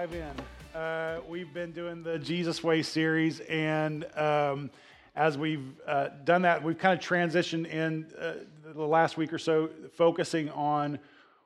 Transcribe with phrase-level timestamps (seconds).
[0.00, 0.80] dive in.
[0.80, 4.70] Uh, we've been doing the Jesus Way series, and um,
[5.14, 8.36] as we've uh, done that, we've kind of transitioned in uh,
[8.74, 10.98] the last week or so, focusing on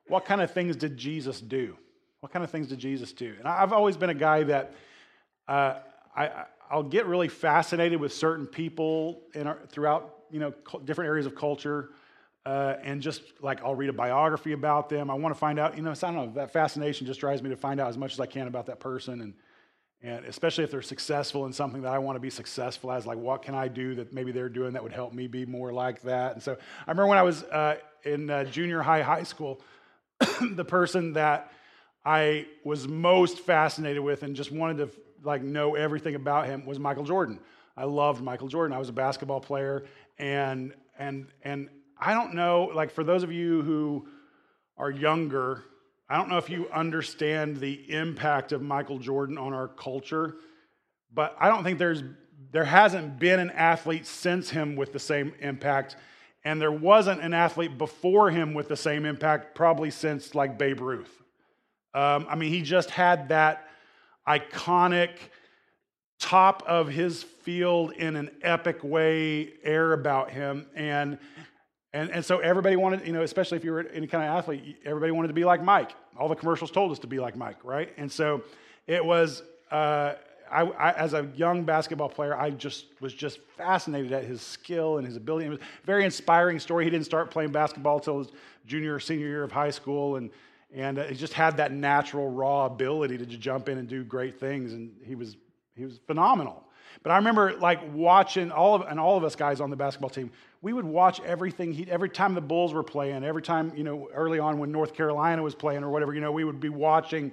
[0.06, 1.76] what kind of things did Jesus do?
[2.20, 3.34] What kind of things did Jesus do?
[3.40, 4.72] And I've always been a guy that
[5.48, 5.78] uh,
[6.14, 11.26] I, I'll get really fascinated with certain people in our, throughout you know different areas
[11.26, 11.90] of culture.
[12.46, 15.10] Uh, and just like I'll read a biography about them.
[15.10, 17.50] I want to find out, you know, I don't know, that fascination just drives me
[17.50, 19.22] to find out as much as I can about that person.
[19.22, 19.34] And,
[20.02, 23.16] and especially if they're successful in something that I want to be successful as, like
[23.16, 26.02] what can I do that maybe they're doing that would help me be more like
[26.02, 26.34] that.
[26.34, 29.62] And so I remember when I was uh, in uh, junior high, high school,
[30.42, 31.50] the person that
[32.04, 34.90] I was most fascinated with and just wanted to
[35.22, 37.40] like know everything about him was Michael Jordan.
[37.76, 38.76] I loved Michael Jordan.
[38.76, 39.84] I was a basketball player
[40.18, 44.06] and and and I don't know, like for those of you who
[44.76, 45.64] are younger,
[46.08, 50.36] I don't know if you understand the impact of Michael Jordan on our culture,
[51.12, 52.02] but I don't think there's
[52.50, 55.96] there hasn't been an athlete since him with the same impact,
[56.44, 60.80] and there wasn't an athlete before him with the same impact probably since like Babe
[60.80, 61.22] Ruth.
[61.94, 63.68] Um, I mean, he just had that
[64.28, 65.10] iconic
[66.18, 71.18] top of his field in an epic way air about him, and
[71.94, 74.78] and, and so everybody wanted, you know, especially if you were any kind of athlete,
[74.84, 75.92] everybody wanted to be like Mike.
[76.18, 77.92] All the commercials told us to be like Mike, right?
[77.96, 78.42] And so
[78.88, 80.14] it was, uh,
[80.50, 84.98] I, I, as a young basketball player, I just was just fascinated at his skill
[84.98, 85.46] and his ability.
[85.46, 86.82] It was a very inspiring story.
[86.82, 88.28] He didn't start playing basketball until his
[88.66, 90.30] junior or senior year of high school, and
[90.74, 94.02] and uh, he just had that natural, raw ability to just jump in and do
[94.02, 95.36] great things, and he was
[95.76, 96.64] he was phenomenal.
[97.02, 100.10] But I remember like watching all of and all of us guys on the basketball
[100.10, 100.30] team
[100.64, 104.08] we would watch everything he, every time the bulls were playing every time you know
[104.14, 107.30] early on when north carolina was playing or whatever you know we would be watching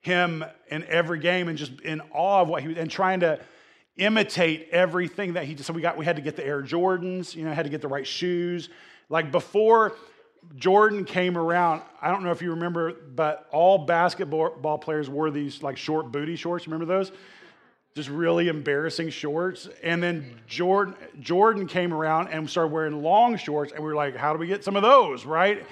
[0.00, 3.38] him in every game and just in awe of what he was and trying to
[3.98, 5.64] imitate everything that he did.
[5.64, 7.82] So we got we had to get the air jordans you know had to get
[7.82, 8.68] the right shoes.
[9.08, 9.94] Like before
[10.56, 15.62] jordan came around i don't know if you remember but all basketball players wore these
[15.62, 16.66] like short booty shorts.
[16.66, 17.12] Remember those
[17.94, 19.68] just really embarrassing shorts.
[19.82, 24.16] And then Jordan, Jordan came around and started wearing long shorts, and we were like,
[24.16, 25.64] how do we get some of those, right?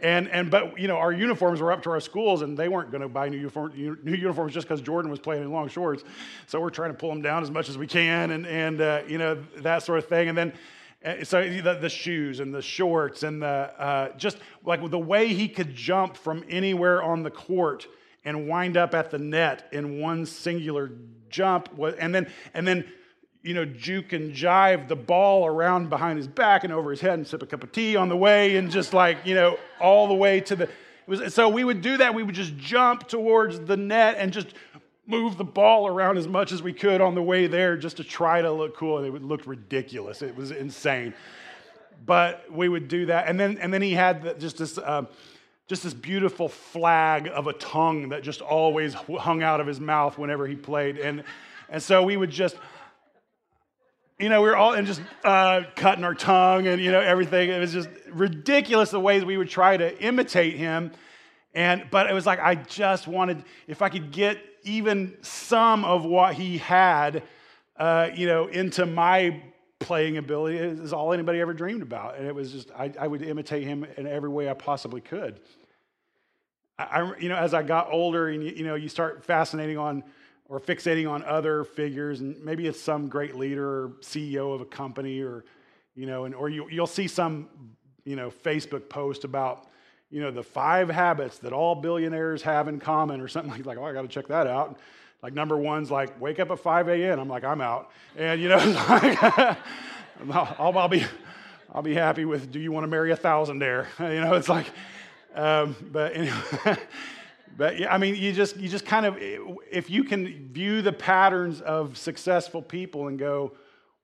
[0.00, 2.92] And, and but you know our uniforms were up to our schools and they weren't
[2.92, 6.04] going to buy new, uniform, new uniforms just because Jordan was playing in long shorts,
[6.46, 9.02] so we're trying to pull them down as much as we can and and uh,
[9.08, 10.28] you know that sort of thing.
[10.28, 10.52] And then
[11.04, 15.34] uh, so the, the, shoes and the shorts and the uh, just like the way
[15.34, 17.88] he could jump from anywhere on the court
[18.28, 20.92] and wind up at the net in one singular
[21.30, 22.84] jump, and then and then
[23.42, 27.14] you know juke and jive the ball around behind his back and over his head
[27.14, 30.06] and sip a cup of tea on the way, and just like you know all
[30.06, 30.68] the way to the.
[31.06, 32.14] Was, so we would do that.
[32.14, 34.48] We would just jump towards the net and just
[35.06, 38.04] move the ball around as much as we could on the way there just to
[38.04, 38.98] try to look cool.
[38.98, 40.20] And it looked ridiculous.
[40.20, 41.14] It was insane.
[42.04, 43.26] But we would do that.
[43.26, 45.06] And then, and then he had just this, uh,
[45.68, 50.16] just this beautiful flag of a tongue that just always hung out of his mouth
[50.16, 50.96] whenever he played.
[50.96, 51.22] And,
[51.68, 52.56] and so we would just,
[54.18, 57.50] you know, we were all and just uh, cutting our tongue and, you know, everything.
[57.50, 60.90] It was just ridiculous the ways we would try to imitate him.
[61.54, 66.04] And, but it was like, I just wanted, if I could get even some of
[66.04, 67.22] what he had,
[67.76, 69.42] uh, you know, into my
[69.80, 72.16] playing ability is all anybody ever dreamed about.
[72.16, 75.40] And it was just, I, I would imitate him in every way I possibly could.
[76.78, 80.04] I, you know, as I got older and, you, you know, you start fascinating on
[80.48, 84.64] or fixating on other figures, and maybe it's some great leader or CEO of a
[84.64, 85.44] company or,
[85.94, 87.48] you know, and, or you, you'll see some,
[88.04, 89.67] you know, Facebook post about,
[90.10, 93.78] you know, the five habits that all billionaires have in common or something like, like
[93.78, 94.78] oh, I got to check that out.
[95.22, 97.18] Like number one's like, wake up at 5 a.m.
[97.18, 97.90] I'm like, I'm out.
[98.16, 98.56] And, you know,
[98.88, 99.22] like,
[100.30, 101.04] I'll, I'll, be,
[101.72, 103.86] I'll be happy with, do you want to marry a thousandaire?
[103.98, 104.66] You know, it's like,
[105.34, 106.78] um, but anyway,
[107.56, 110.92] but yeah, I mean, you just you just kind of if you can view the
[110.92, 113.52] patterns of successful people and go,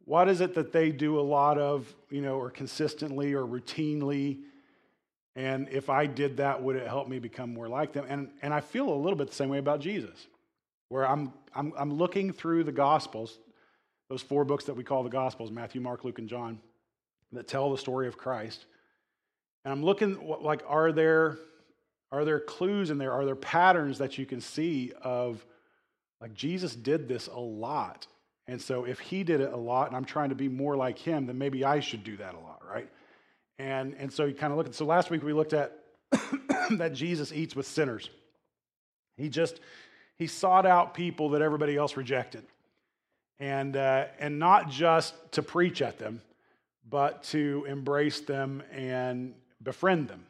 [0.05, 4.41] what is it that they do a lot of, you know, or consistently or routinely?
[5.37, 8.07] And if I did that, would it help me become more like them?
[8.09, 10.27] And and I feel a little bit the same way about Jesus,
[10.89, 13.39] where I'm I'm I'm looking through the Gospels,
[14.09, 16.61] those four books that we call the Gospels, Matthew, Mark, Luke, and John,
[17.33, 18.67] that tell the story of Christ.
[19.65, 21.39] And I'm looking like, are there,
[22.13, 23.13] are there clues in there?
[23.13, 25.45] Are there patterns that you can see of
[26.21, 28.07] like Jesus did this a lot?
[28.47, 30.99] And so if he did it a lot and I'm trying to be more like
[30.99, 32.54] him, then maybe I should do that a lot?
[33.59, 35.79] And, and so you kind of look at, so last week we looked at
[36.73, 38.11] that Jesus eats with sinners.
[39.17, 39.61] He just,
[40.17, 42.45] he sought out people that everybody else rejected.
[43.39, 46.23] And, uh, and not just to preach at them,
[46.89, 50.27] but to embrace them and befriend them.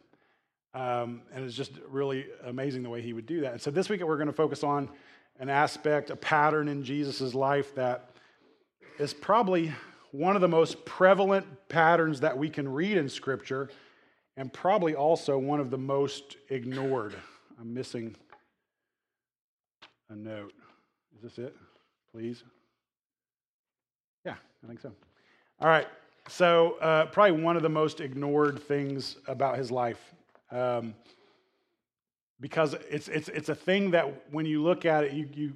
[0.74, 3.52] Um, and it's just really amazing the way he would do that.
[3.52, 4.88] And so this week we're going to focus on
[5.38, 8.10] an aspect, a pattern in Jesus' life that
[8.98, 9.72] is probably
[10.14, 13.68] one of the most prevalent patterns that we can read in Scripture,
[14.36, 17.16] and probably also one of the most ignored.
[17.60, 18.14] I'm missing
[20.10, 20.52] a note.
[21.16, 21.56] Is this it?
[22.12, 22.44] Please?
[24.24, 24.92] Yeah, I think so.
[25.60, 25.88] All right.
[26.28, 30.14] So, uh, probably one of the most ignored things about his life.
[30.52, 30.94] Um,
[32.40, 35.54] because it's, it's, it's a thing that when you look at it, you, you,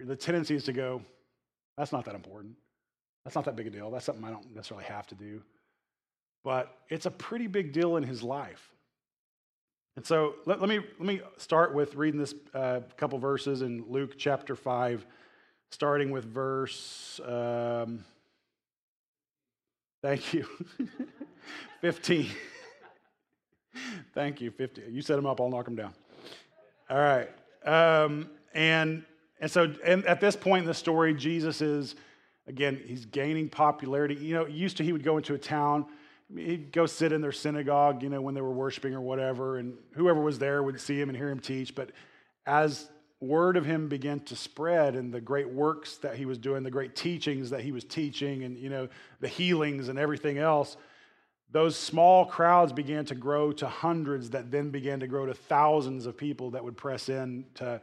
[0.00, 1.02] the tendency is to go,
[1.78, 2.56] that's not that important.
[3.24, 3.90] That's not that big a deal.
[3.90, 5.42] That's something I don't necessarily have to do.
[6.44, 8.72] But it's a pretty big deal in his life.
[9.96, 13.84] And so let, let me, let me start with reading this uh, couple verses in
[13.88, 15.06] Luke chapter 5,
[15.70, 18.02] starting with verse, um,
[20.00, 20.46] thank you,
[21.82, 22.30] 15.
[24.14, 24.82] thank you, 50.
[24.90, 25.92] You set them up, I'll knock them down.
[26.88, 27.28] All right.
[27.64, 29.04] Um, and,
[29.40, 31.96] and so and at this point in the story, Jesus is
[32.46, 34.14] Again, he's gaining popularity.
[34.16, 35.86] You know, used to he would go into a town,
[36.34, 39.74] he'd go sit in their synagogue, you know, when they were worshiping or whatever, and
[39.94, 41.74] whoever was there would see him and hear him teach.
[41.74, 41.90] But
[42.46, 42.90] as
[43.20, 46.70] word of him began to spread and the great works that he was doing, the
[46.70, 48.88] great teachings that he was teaching, and, you know,
[49.20, 50.76] the healings and everything else,
[51.52, 56.06] those small crowds began to grow to hundreds that then began to grow to thousands
[56.06, 57.80] of people that would press in to,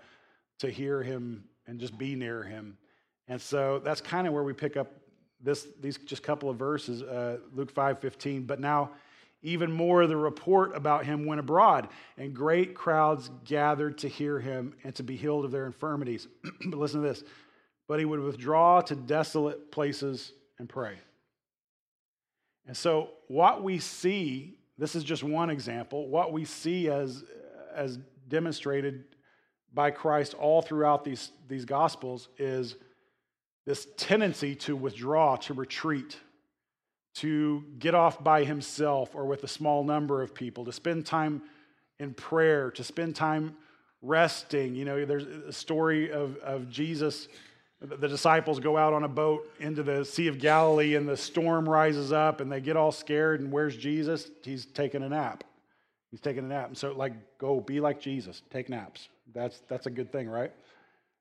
[0.58, 2.78] to hear him and just be near him.
[3.30, 4.92] And so that's kind of where we pick up
[5.40, 8.44] this, these just couple of verses, uh, Luke 5 15.
[8.44, 8.92] But now,
[9.42, 11.88] even more, the report about him went abroad,
[12.18, 16.28] and great crowds gathered to hear him and to be healed of their infirmities.
[16.66, 17.24] but listen to this.
[17.88, 20.96] But he would withdraw to desolate places and pray.
[22.68, 27.24] And so, what we see, this is just one example, what we see as,
[27.74, 27.98] as
[28.28, 29.06] demonstrated
[29.74, 32.76] by Christ all throughout these, these Gospels is
[33.66, 36.18] this tendency to withdraw, to retreat,
[37.16, 41.42] to get off by himself or with a small number of people, to spend time
[42.00, 43.56] in prayer, to spend time
[44.02, 44.76] resting.
[44.76, 47.28] You know, there's a story of, of Jesus.
[47.82, 51.68] The disciples go out on a boat into the Sea of Galilee, and the storm
[51.68, 53.40] rises up, and they get all scared.
[53.40, 54.30] And where's Jesus?
[54.44, 55.44] He's taking a nap.
[56.12, 56.68] He's taking a nap.
[56.68, 58.42] And so, like, go be like Jesus.
[58.50, 59.10] Take naps.
[59.34, 60.52] That's that's a good thing, right?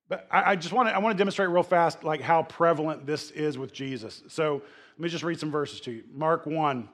[0.09, 3.07] But I, I just want to I want to demonstrate real fast like how prevalent
[3.07, 4.23] this is with Jesus.
[4.29, 4.63] So
[4.99, 6.05] let me just read some verses to you.
[6.13, 6.89] Mark 1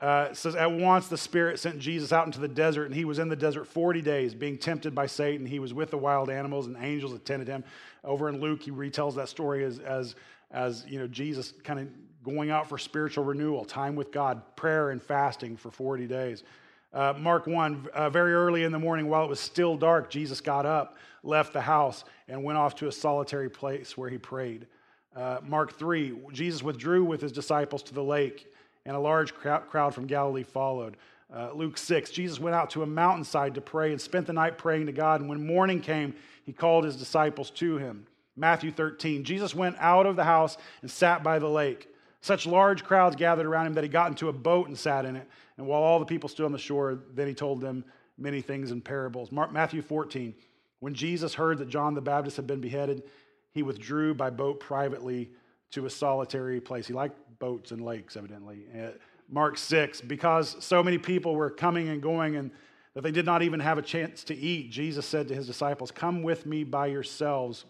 [0.00, 3.18] uh, says, At once the Spirit sent Jesus out into the desert, and he was
[3.18, 5.46] in the desert 40 days, being tempted by Satan.
[5.46, 7.64] He was with the wild animals, and angels attended him.
[8.04, 10.14] Over in Luke, he retells that story as, as,
[10.50, 11.88] as you know, Jesus kind of
[12.22, 16.44] going out for spiritual renewal, time with God, prayer and fasting for 40 days.
[16.92, 20.40] Uh, Mark 1, uh, very early in the morning, while it was still dark, Jesus
[20.40, 24.66] got up, left the house, and went off to a solitary place where he prayed.
[25.14, 28.52] Uh, Mark 3, Jesus withdrew with his disciples to the lake,
[28.86, 30.96] and a large crowd from Galilee followed.
[31.34, 34.56] Uh, Luke 6, Jesus went out to a mountainside to pray and spent the night
[34.56, 36.14] praying to God, and when morning came,
[36.44, 38.06] he called his disciples to him.
[38.34, 41.88] Matthew 13, Jesus went out of the house and sat by the lake.
[42.20, 45.16] Such large crowds gathered around him that he got into a boat and sat in
[45.16, 45.28] it.
[45.56, 47.84] And while all the people stood on the shore, then he told them
[48.16, 49.30] many things in parables.
[49.30, 50.34] Mark, Matthew 14.
[50.80, 53.04] When Jesus heard that John the Baptist had been beheaded,
[53.52, 55.30] he withdrew by boat privately
[55.72, 56.86] to a solitary place.
[56.86, 58.66] He liked boats and lakes, evidently.
[58.76, 58.90] Uh,
[59.28, 60.00] Mark 6.
[60.02, 62.50] Because so many people were coming and going and
[62.94, 65.90] that they did not even have a chance to eat, Jesus said to his disciples,
[65.90, 67.64] Come with me by yourselves.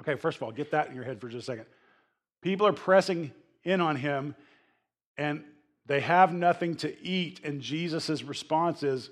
[0.00, 1.66] Okay, first of all, get that in your head for just a second.
[2.40, 3.30] People are pressing
[3.64, 4.34] in on him,
[5.16, 5.44] and
[5.86, 9.10] they have nothing to eat, and Jesus' response is,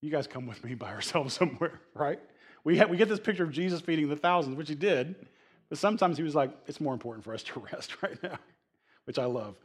[0.00, 2.20] You guys come with me by ourselves somewhere, right?
[2.62, 5.14] We, have, we get this picture of Jesus feeding the thousands, which he did,
[5.68, 8.38] but sometimes he was like, It's more important for us to rest right now,
[9.04, 9.56] which I love.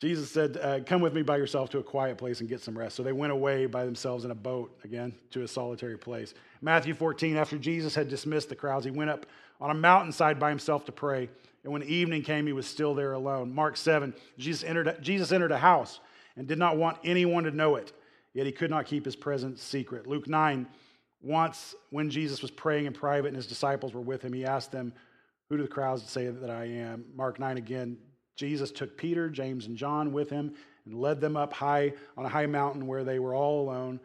[0.00, 2.76] Jesus said, uh, Come with me by yourself to a quiet place and get some
[2.76, 2.96] rest.
[2.96, 6.32] So they went away by themselves in a boat, again, to a solitary place.
[6.62, 9.26] Matthew 14, after Jesus had dismissed the crowds, he went up
[9.60, 11.28] on a mountainside by himself to pray.
[11.62, 13.54] And when evening came, he was still there alone.
[13.54, 16.00] Mark 7, Jesus entered, Jesus entered a house
[16.36, 17.92] and did not want anyone to know it,
[18.32, 20.06] yet he could not keep his presence secret.
[20.06, 20.66] Luke 9,
[21.22, 24.72] once when Jesus was praying in private and his disciples were with him, he asked
[24.72, 24.92] them,
[25.48, 27.04] Who do the crowds say that I am?
[27.14, 27.98] Mark 9 again,
[28.36, 30.54] Jesus took Peter, James, and John with him
[30.86, 34.00] and led them up high on a high mountain where they were all alone.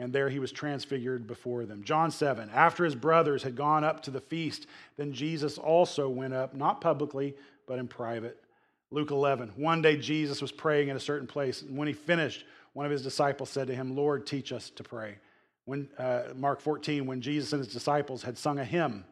[0.00, 1.84] And there he was transfigured before them.
[1.84, 4.66] John 7, after his brothers had gone up to the feast,
[4.96, 7.34] then Jesus also went up, not publicly,
[7.66, 8.42] but in private.
[8.90, 12.46] Luke 11, one day Jesus was praying in a certain place, and when he finished,
[12.72, 15.18] one of his disciples said to him, Lord, teach us to pray.
[15.66, 19.04] When, uh, Mark 14, when Jesus and his disciples had sung a hymn,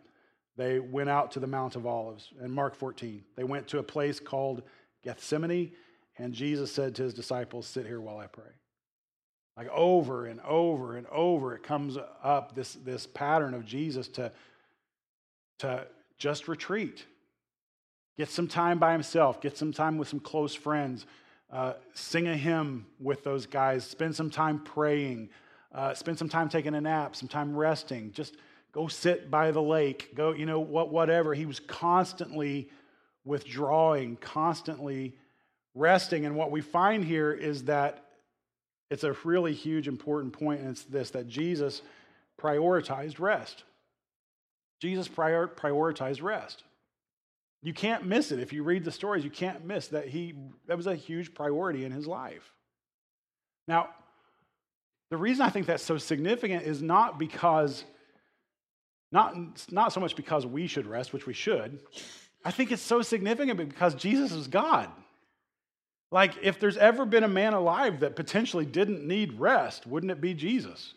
[0.56, 2.32] they went out to the Mount of Olives.
[2.40, 4.62] And Mark 14, they went to a place called
[5.04, 5.72] Gethsemane,
[6.16, 8.50] and Jesus said to his disciples, Sit here while I pray.
[9.58, 14.30] Like over and over and over, it comes up this, this pattern of Jesus to,
[15.58, 15.84] to
[16.16, 17.04] just retreat.
[18.16, 21.06] Get some time by himself, get some time with some close friends,
[21.52, 25.28] uh, sing a hymn with those guys, spend some time praying,
[25.74, 28.36] uh, spend some time taking a nap, some time resting, just
[28.70, 31.34] go sit by the lake, go, you know, what, whatever.
[31.34, 32.70] He was constantly
[33.24, 35.16] withdrawing, constantly
[35.74, 36.26] resting.
[36.26, 38.04] And what we find here is that
[38.90, 41.82] it's a really huge, important point, and it's this that Jesus
[42.40, 43.64] prioritized rest.
[44.80, 46.62] Jesus prior, prioritized rest.
[47.62, 48.38] You can't miss it.
[48.38, 50.34] If you read the stories, you can't miss that he
[50.66, 52.52] that was a huge priority in his life.
[53.66, 53.88] Now,
[55.10, 57.84] the reason I think that's so significant is not because
[59.10, 59.34] not,
[59.70, 61.80] not so much because we should rest, which we should.
[62.44, 64.90] I think it's so significant because Jesus is God.
[66.10, 70.20] Like, if there's ever been a man alive that potentially didn't need rest, wouldn't it
[70.20, 70.94] be Jesus?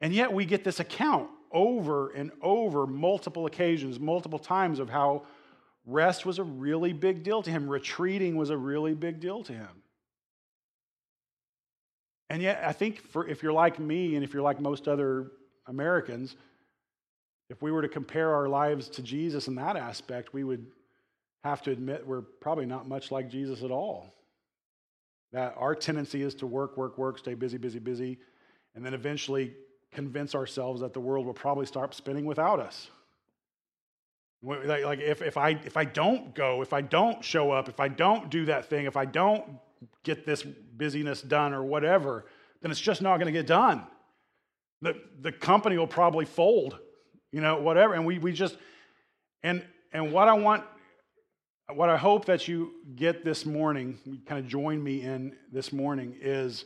[0.00, 5.22] And yet we get this account over and over, multiple occasions, multiple times, of how
[5.86, 9.52] rest was a really big deal to him, retreating was a really big deal to
[9.52, 9.82] him.
[12.30, 15.30] And yet, I think for, if you're like me and if you're like most other
[15.66, 16.36] Americans,
[17.50, 20.66] if we were to compare our lives to Jesus in that aspect, we would
[21.44, 24.14] have to admit we're probably not much like Jesus at all.
[25.32, 28.18] That our tendency is to work, work, work, stay busy, busy, busy,
[28.74, 29.54] and then eventually
[29.92, 32.90] convince ourselves that the world will probably start spinning without us.
[34.42, 37.88] Like if, if, I, if I don't go, if I don't show up, if I
[37.88, 39.44] don't do that thing, if I don't
[40.02, 42.24] get this busyness done or whatever,
[42.62, 43.86] then it's just not going to get done.
[44.80, 46.78] The, the company will probably fold,
[47.32, 47.94] you know, whatever.
[47.94, 48.56] And we, we just,
[49.42, 50.64] and, and what I want
[51.72, 55.72] what I hope that you get this morning, you kind of join me in this
[55.72, 56.64] morning, is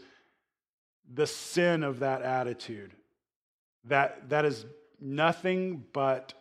[1.14, 2.93] the sin of that attitude.
[3.85, 4.67] That, that is
[5.00, 6.35] nothing but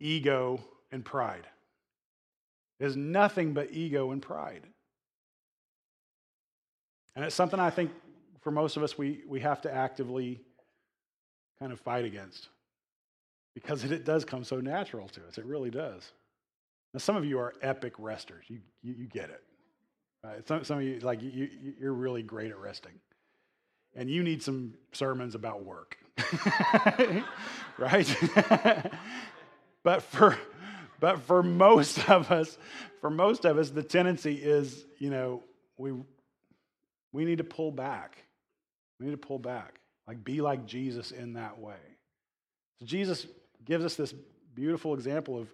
[0.00, 0.60] ego
[0.90, 1.46] and pride.
[2.80, 4.62] It is nothing but ego and pride.
[7.14, 7.90] And it's something I think
[8.40, 10.40] for most of us we, we have to actively
[11.60, 12.48] kind of fight against
[13.54, 15.38] because it, it does come so natural to us.
[15.38, 16.10] It really does.
[16.92, 18.44] Now, some of you are epic resters.
[18.48, 19.42] You, you, you get it.
[20.24, 20.46] Right?
[20.46, 22.94] Some, some of you, like, you, you're really great at resting.
[23.94, 25.96] And you need some sermons about work.
[27.78, 28.16] right?
[29.82, 30.36] but for
[31.00, 32.58] but for most of us,
[33.00, 35.42] for most of us, the tendency is, you know,
[35.78, 35.92] we
[37.12, 38.22] we need to pull back.
[38.98, 39.80] We need to pull back.
[40.06, 41.80] Like be like Jesus in that way.
[42.78, 43.26] So Jesus
[43.64, 44.14] gives us this
[44.54, 45.48] beautiful example of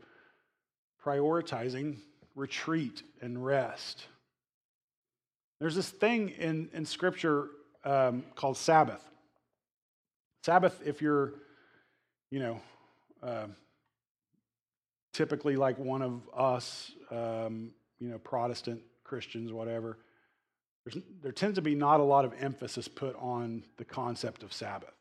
[1.07, 1.99] prioritizing
[2.35, 4.07] retreat and rest.
[5.61, 7.49] There's this thing in, in Scripture
[7.85, 9.03] um, called Sabbath.
[10.45, 11.35] Sabbath, if you're,
[12.31, 12.61] you know,
[13.23, 13.47] uh,
[15.13, 19.99] typically like one of us, um, you know, Protestant Christians, whatever,
[21.23, 24.95] there tends to be not a lot of emphasis put on the concept of Sabbath.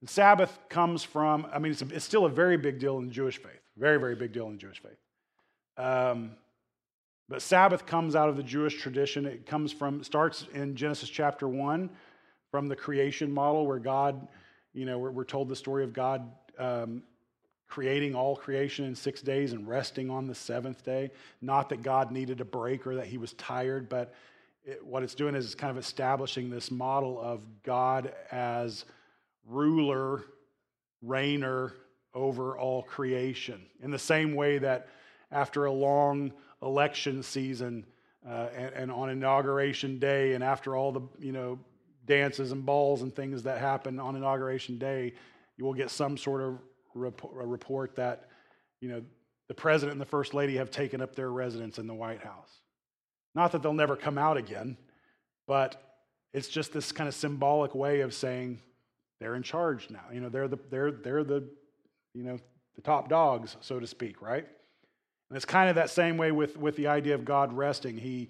[0.00, 3.06] And Sabbath comes from, I mean, it's, a, it's still a very big deal in
[3.06, 4.98] the Jewish faith, very, very big deal in the Jewish faith.
[5.76, 6.32] Um,
[7.28, 9.26] but Sabbath comes out of the Jewish tradition.
[9.26, 11.88] It comes from, starts in Genesis chapter 1
[12.50, 14.28] from the creation model where God,
[14.74, 17.02] you know, we're, we're told the story of God um,
[17.68, 21.10] creating all creation in six days and resting on the seventh day.
[21.40, 24.12] Not that God needed a break or that he was tired, but
[24.64, 28.84] it, what it's doing is kind of establishing this model of God as
[29.46, 30.24] ruler,
[31.02, 31.72] reigner
[32.14, 33.62] over all creation.
[33.82, 34.88] In the same way that
[35.32, 37.84] after a long election season
[38.26, 41.58] uh, and, and, on inauguration day and after all the you know
[42.06, 45.12] dances and balls and things that happen on inauguration day
[45.56, 46.58] you will get some sort of
[46.94, 48.28] report that
[48.80, 49.02] you know
[49.48, 52.60] the president and the first lady have taken up their residence in the white house.
[53.34, 54.76] Not that they'll never come out again
[55.46, 55.98] but
[56.32, 58.58] it's just this kind of symbolic way of saying
[59.20, 60.04] they're in charge now.
[60.12, 61.48] You know they're the they're they're the
[62.14, 62.38] you know
[62.74, 64.46] the top dogs so to speak right
[65.32, 67.96] and it's kind of that same way with, with the idea of God resting.
[67.96, 68.28] He,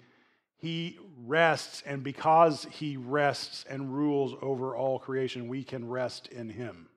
[0.55, 6.47] he rests, and because he rests and rules over all creation, we can rest in
[6.47, 6.87] him.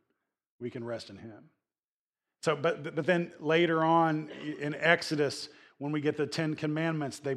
[0.60, 1.50] We can rest in him.
[2.40, 5.48] So, but, but then later on in Exodus,
[5.78, 7.34] when we get the Ten Commandments, they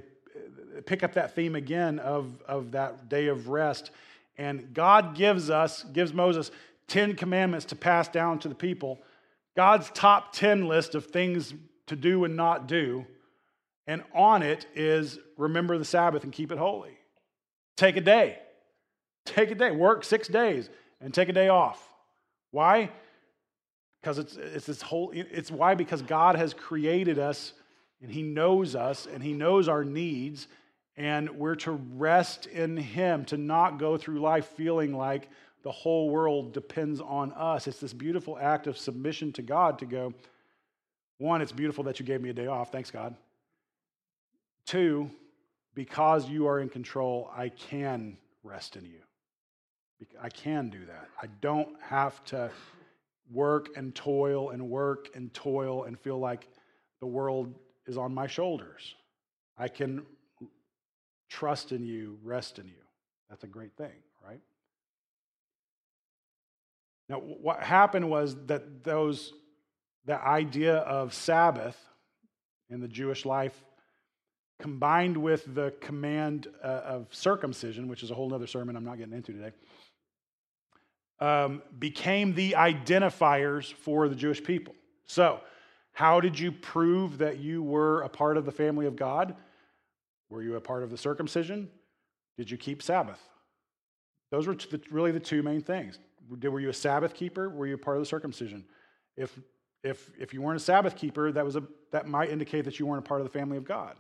[0.85, 3.89] pick up that theme again of, of that day of rest.
[4.37, 6.51] And God gives us, gives Moses
[6.85, 8.99] 10 commandments to pass down to the people.
[9.55, 11.55] God's top 10 list of things
[11.89, 13.05] to do and not do.
[13.87, 16.97] And on it is remember the Sabbath and keep it holy.
[17.75, 18.39] Take a day.
[19.25, 19.71] Take a day.
[19.71, 20.69] Work six days
[21.01, 21.85] and take a day off.
[22.51, 22.91] Why?
[24.01, 25.75] Because it's, it's this whole, it's why?
[25.75, 27.53] Because God has created us
[28.01, 30.47] and He knows us and He knows our needs,
[30.95, 35.29] and we're to rest in Him, to not go through life feeling like
[35.63, 37.67] the whole world depends on us.
[37.67, 40.13] It's this beautiful act of submission to God to go,
[41.19, 42.71] one, it's beautiful that you gave me a day off.
[42.71, 43.15] Thanks, God.
[44.65, 45.11] Two,
[45.75, 48.99] because you are in control, I can rest in you.
[50.21, 51.09] I can do that.
[51.21, 52.49] I don't have to
[53.31, 56.47] work and toil and work and toil and feel like
[56.99, 57.53] the world
[57.85, 58.95] is on my shoulders.
[59.57, 60.05] I can
[61.29, 62.81] trust in you, rest in you.
[63.29, 63.91] That's a great thing,
[64.25, 64.39] right?
[67.09, 69.33] Now, what happened was that those,
[70.05, 71.77] the idea of Sabbath
[72.69, 73.63] in the Jewish life
[74.59, 78.97] combined with the command uh, of circumcision, which is a whole other sermon I'm not
[78.97, 79.51] getting into today,
[81.19, 84.75] um, became the identifiers for the Jewish people.
[85.05, 85.41] So,
[85.93, 89.35] how did you prove that you were a part of the family of God?
[90.29, 91.69] Were you a part of the circumcision?
[92.37, 93.19] Did you keep Sabbath?
[94.31, 94.55] Those were
[94.91, 95.99] really the two main things.
[96.41, 97.49] Were you a Sabbath keeper?
[97.49, 98.63] Were you a part of the circumcision?
[99.17, 99.37] If,
[99.83, 102.85] if, if you weren't a Sabbath keeper, that, was a, that might indicate that you
[102.85, 103.95] weren't a part of the family of God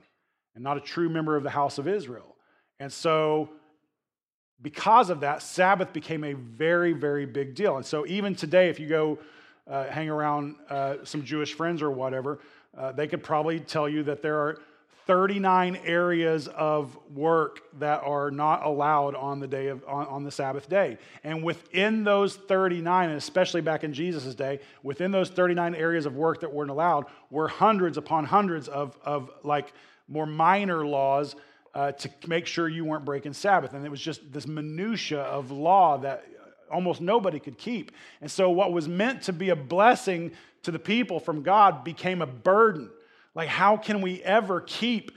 [0.55, 2.35] and not a true member of the house of Israel.
[2.79, 3.49] And so,
[4.61, 7.77] because of that, Sabbath became a very, very big deal.
[7.77, 9.19] And so, even today, if you go
[9.67, 12.39] uh, hang around uh, some Jewish friends or whatever,
[12.77, 14.59] uh, they could probably tell you that there are
[15.09, 20.29] 39 areas of work that are not allowed on the day of on, on, the
[20.29, 25.73] sabbath day and within those 39 and especially back in jesus' day within those 39
[25.73, 29.73] areas of work that weren't allowed were hundreds upon hundreds of, of like
[30.07, 31.35] more minor laws
[31.73, 33.73] uh, to make sure you weren't breaking Sabbath.
[33.73, 36.25] And it was just this minutia of law that
[36.71, 37.91] almost nobody could keep.
[38.21, 40.31] And so what was meant to be a blessing
[40.63, 42.89] to the people from God became a burden.
[43.39, 45.13] Like, how can we ever keep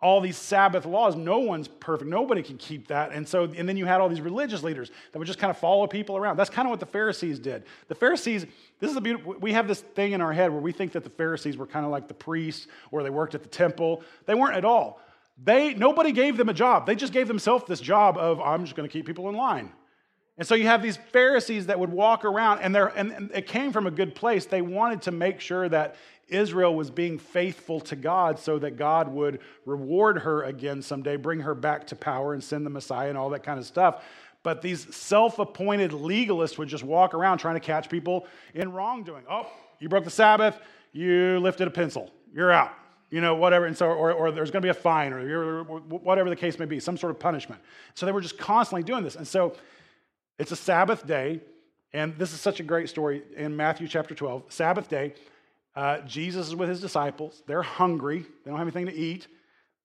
[0.00, 1.14] all these Sabbath laws?
[1.14, 2.08] No one's perfect.
[2.08, 3.12] Nobody can keep that.
[3.12, 5.58] And so, and then you had all these religious leaders that would just kind of
[5.58, 6.38] follow people around.
[6.38, 7.64] That's kind of what the Pharisees did.
[7.88, 8.46] The Pharisees,
[8.80, 11.04] this is a beautiful, we have this thing in our head where we think that
[11.04, 14.02] the Pharisees were kind of like the priests or they worked at the temple.
[14.24, 14.98] They weren't at all.
[15.44, 16.86] They, nobody gave them a job.
[16.86, 19.70] They just gave themselves this job of, I'm just going to keep people in line.
[20.38, 23.72] And so you have these Pharisees that would walk around, and, and, and it came
[23.72, 24.44] from a good place.
[24.44, 25.96] They wanted to make sure that
[26.28, 31.40] Israel was being faithful to God so that God would reward her again someday, bring
[31.40, 34.04] her back to power, and send the Messiah and all that kind of stuff.
[34.42, 39.24] But these self appointed legalists would just walk around trying to catch people in wrongdoing.
[39.30, 39.46] Oh,
[39.78, 40.58] you broke the Sabbath,
[40.92, 42.72] you lifted a pencil, you're out
[43.10, 43.66] you know, whatever.
[43.66, 46.64] And so, or, or there's going to be a fine or whatever the case may
[46.64, 47.60] be, some sort of punishment.
[47.94, 49.16] So they were just constantly doing this.
[49.16, 49.54] And so
[50.38, 51.40] it's a Sabbath day.
[51.92, 54.44] And this is such a great story in Matthew chapter 12.
[54.48, 55.14] Sabbath day,
[55.74, 57.42] uh, Jesus is with his disciples.
[57.46, 59.28] They're hungry, they don't have anything to eat.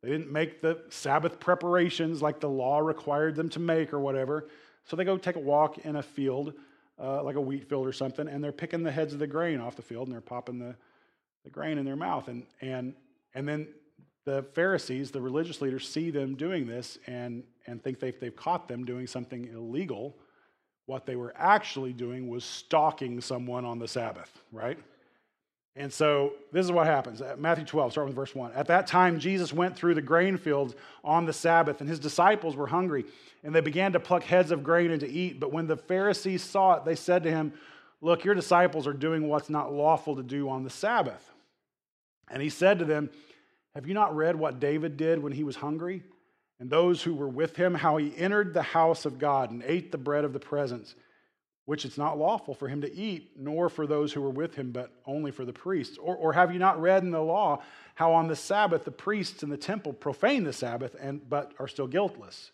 [0.02, 4.48] They didn't make the Sabbath preparations like the law required them to make or whatever.
[4.86, 6.54] So they go take a walk in a field,
[7.00, 9.62] uh, like a wheat field or something, and they're picking the heads of the grain
[9.62, 10.76] off the field and they're popping the,
[11.44, 12.28] the grain in their mouth.
[12.30, 12.96] And, and,
[13.36, 13.68] and then
[14.26, 18.68] the Pharisees, the religious leaders, see them doing this and, and think they've, they've caught
[18.68, 20.16] them doing something illegal.
[20.91, 24.77] What they were actually doing was stalking someone on the Sabbath, right?
[25.77, 27.21] And so this is what happens.
[27.38, 28.51] Matthew 12, start with verse 1.
[28.51, 32.58] At that time, Jesus went through the grain fields on the Sabbath, and his disciples
[32.58, 33.06] were hungry,
[33.41, 35.39] and they began to pluck heads of grain and to eat.
[35.39, 37.54] But when the Pharisees saw it, they said to him,
[38.01, 41.32] Look, your disciples are doing what's not lawful to do on the Sabbath.
[42.30, 43.10] And he said to them,
[43.75, 46.04] Have you not read what David did when he was hungry?
[46.62, 49.91] And those who were with him, how he entered the house of God and ate
[49.91, 50.95] the bread of the presence
[51.65, 54.71] which it's not lawful for him to eat, nor for those who were with him,
[54.71, 55.97] but only for the priests?
[55.97, 57.62] Or, or have you not read in the law
[57.95, 61.67] how on the Sabbath the priests in the temple profane the Sabbath, and, but are
[61.67, 62.52] still guiltless?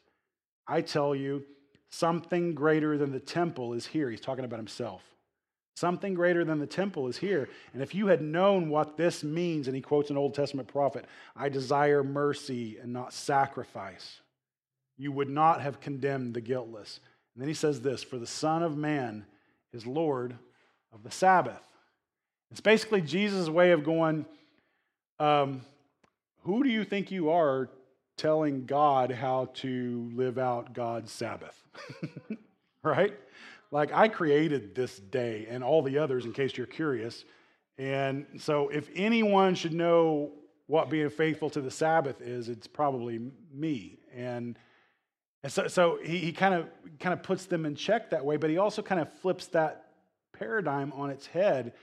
[0.68, 1.46] I tell you,
[1.90, 4.10] something greater than the temple is here.
[4.12, 5.02] He's talking about himself.
[5.78, 7.48] Something greater than the temple is here.
[7.72, 11.06] And if you had known what this means, and he quotes an Old Testament prophet,
[11.36, 14.22] I desire mercy and not sacrifice,
[14.98, 17.00] you would not have condemned the guiltless.
[17.36, 19.28] And then he says this For the Son of Man
[19.72, 20.36] is Lord
[20.92, 21.62] of the Sabbath.
[22.50, 24.26] It's basically Jesus' way of going,
[25.20, 25.62] um,
[26.42, 27.70] Who do you think you are
[28.16, 31.62] telling God how to live out God's Sabbath?
[32.82, 33.14] right?
[33.72, 37.26] Like, I created this day and all the others, in case you're curious.
[37.78, 40.32] And so, if anyone should know
[40.68, 43.20] what being faithful to the Sabbath is, it's probably
[43.54, 44.00] me.
[44.14, 44.58] And,
[45.44, 46.68] and so, so he, he kind of
[47.00, 49.88] kind of puts them in check that way, but he also kind of flips that
[50.34, 51.74] paradigm on its head.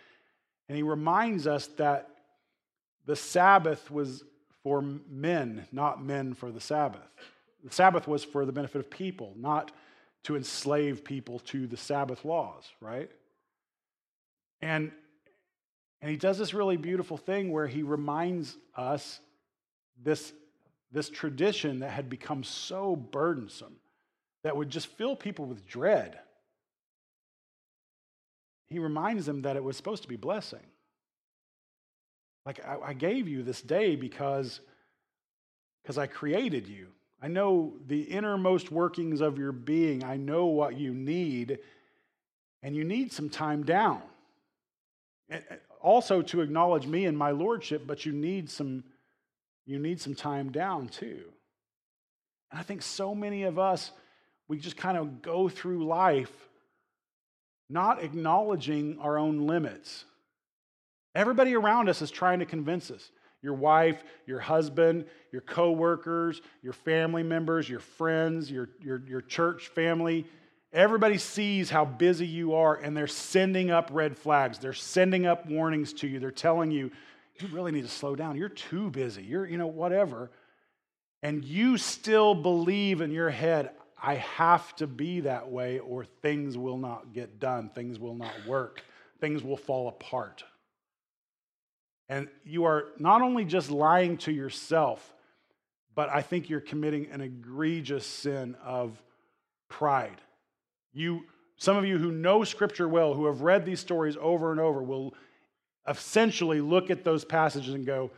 [0.69, 2.09] And he reminds us that
[3.07, 4.25] the Sabbath was
[4.63, 7.07] for men, not men for the Sabbath.
[7.63, 9.73] The Sabbath was for the benefit of people, not
[10.25, 13.11] to enslave people to the Sabbath laws, right?
[14.61, 14.91] And,
[16.01, 19.21] and he does this really beautiful thing where he reminds us
[20.03, 20.33] this,
[20.91, 23.77] this tradition that had become so burdensome
[24.43, 26.19] that would just fill people with dread.
[28.69, 30.65] He reminds them that it was supposed to be blessing.
[32.47, 34.61] Like, I, I gave you this day because,
[35.83, 36.89] because I created you.
[37.23, 40.05] I know the innermost workings of your being.
[40.05, 41.59] I know what you need,
[42.63, 44.03] and you need some time down.
[45.81, 48.85] Also to acknowledge me and my lordship, but you need some
[49.67, 51.23] you need some time down too.
[52.51, 53.91] And I think so many of us
[54.47, 56.33] we just kind of go through life
[57.69, 60.05] not acknowledging our own limits.
[61.15, 63.11] Everybody around us is trying to convince us
[63.45, 69.69] your wife, your husband, your coworkers, your family members, your friends, your, your, your church
[69.69, 70.25] family.
[70.73, 74.59] Everybody sees how busy you are, and they're sending up red flags.
[74.59, 76.19] They're sending up warnings to you.
[76.19, 76.91] They're telling you,
[77.39, 78.37] you really need to slow down.
[78.37, 79.23] You're too busy.
[79.23, 80.31] You're, you know, whatever.
[81.23, 83.71] And you still believe in your head,
[84.03, 87.71] I have to be that way, or things will not get done.
[87.75, 88.83] Things will not work.
[89.21, 90.45] Things will fall apart.
[92.09, 95.15] And you are not only just lying to yourself,
[95.95, 99.01] but I think you're committing an egregious sin of
[99.69, 100.21] pride.
[100.93, 101.25] You,
[101.57, 104.83] some of you who know Scripture well, who have read these stories over and over,
[104.83, 105.15] will
[105.89, 108.11] essentially look at those passages and go,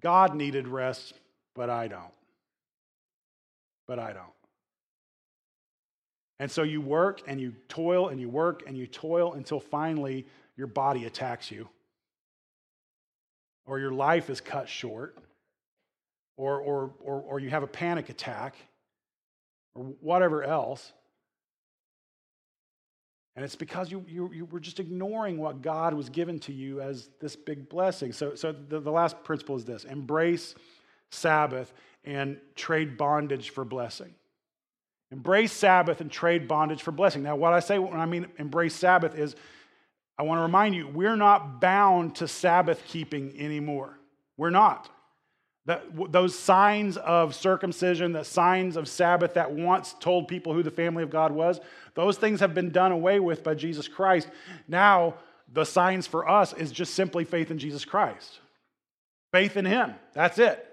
[0.00, 1.14] God needed rest,
[1.54, 2.12] but I don't.
[3.86, 4.26] But I don't.
[6.38, 10.26] And so you work and you toil and you work and you toil until finally
[10.56, 11.68] your body attacks you
[13.66, 15.16] or your life is cut short,
[16.36, 18.56] or, or, or, or you have a panic attack,
[19.74, 20.92] or whatever else.
[23.34, 26.82] And it's because you, you, you were just ignoring what God was given to you
[26.82, 28.12] as this big blessing.
[28.12, 30.54] So, so the, the last principle is this embrace
[31.10, 31.72] Sabbath
[32.04, 34.14] and trade bondage for blessing.
[35.10, 37.22] Embrace Sabbath and trade bondage for blessing.
[37.22, 39.36] Now, what I say when I mean embrace Sabbath is
[40.18, 43.98] I want to remind you, we're not bound to Sabbath keeping anymore.
[44.36, 44.90] We're not.
[45.66, 50.70] That, those signs of circumcision, the signs of Sabbath that once told people who the
[50.70, 51.60] family of God was,
[51.94, 54.28] those things have been done away with by Jesus Christ.
[54.66, 55.14] Now,
[55.52, 58.40] the signs for us is just simply faith in Jesus Christ.
[59.30, 59.94] Faith in Him.
[60.14, 60.68] That's it.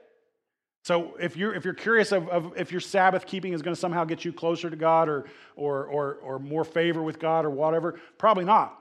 [0.84, 3.80] So if you're, if you're curious of, of if your Sabbath keeping is going to
[3.80, 5.26] somehow get you closer to God or,
[5.56, 8.79] or, or, or more favor with God or whatever, probably not.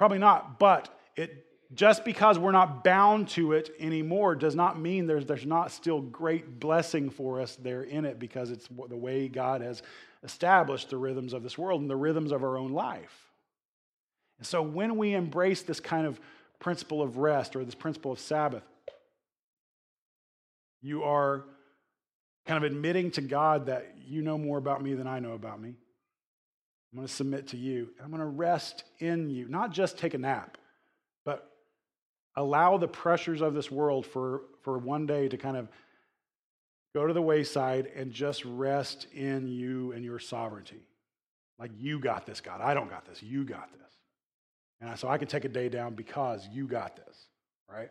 [0.00, 5.06] Probably not, but it just because we're not bound to it anymore does not mean
[5.06, 9.28] there's, there's not still great blessing for us there in it because it's the way
[9.28, 9.82] God has
[10.22, 13.14] established the rhythms of this world and the rhythms of our own life.
[14.38, 16.18] And so when we embrace this kind of
[16.60, 18.64] principle of rest or this principle of Sabbath,
[20.80, 21.44] you are
[22.46, 25.60] kind of admitting to God that you know more about me than I know about
[25.60, 25.74] me.
[26.92, 27.90] I'm going to submit to you.
[28.02, 29.48] I'm going to rest in you.
[29.48, 30.58] Not just take a nap,
[31.24, 31.48] but
[32.36, 35.68] allow the pressures of this world for, for one day to kind of
[36.94, 40.82] go to the wayside and just rest in you and your sovereignty.
[41.60, 42.60] Like, you got this, God.
[42.60, 43.22] I don't got this.
[43.22, 43.80] You got this.
[44.80, 47.28] And so I can take a day down because you got this,
[47.70, 47.90] right?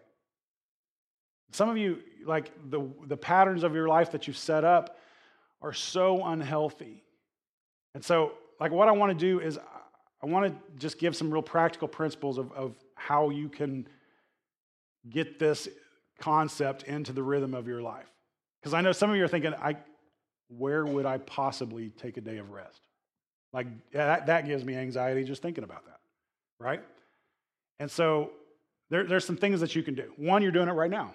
[1.51, 4.97] Some of you, like the, the patterns of your life that you've set up,
[5.62, 7.03] are so unhealthy.
[7.93, 9.58] And so like what I want to do is
[10.22, 13.88] I want to just give some real practical principles of, of how you can
[15.10, 15.67] get this
[16.19, 18.12] concept into the rhythm of your life.
[18.62, 19.78] Because I know some of you are thinking, I,
[20.50, 22.82] where would I possibly take a day of rest?
[23.54, 26.00] Like that, that gives me anxiety just thinking about that,
[26.60, 26.82] right?
[27.80, 28.32] And so
[28.89, 30.12] there, there's some things that you can do.
[30.17, 31.13] One, you're doing it right now.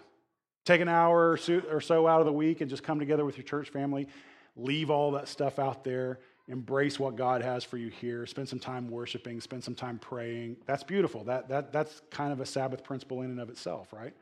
[0.64, 1.38] Take an hour
[1.70, 4.08] or so out of the week and just come together with your church family.
[4.56, 6.20] Leave all that stuff out there.
[6.48, 8.26] Embrace what God has for you here.
[8.26, 9.40] Spend some time worshiping.
[9.40, 10.56] Spend some time praying.
[10.66, 11.24] That's beautiful.
[11.24, 14.12] That, that, that's kind of a Sabbath principle in and of itself, right?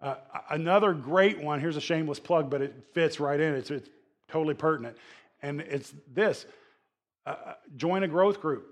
[0.00, 0.16] Uh,
[0.50, 3.54] another great one, here's a shameless plug, but it fits right in.
[3.54, 3.88] It's, it's
[4.28, 4.96] totally pertinent.
[5.42, 6.46] And it's this
[7.26, 8.66] uh, uh join a growth group.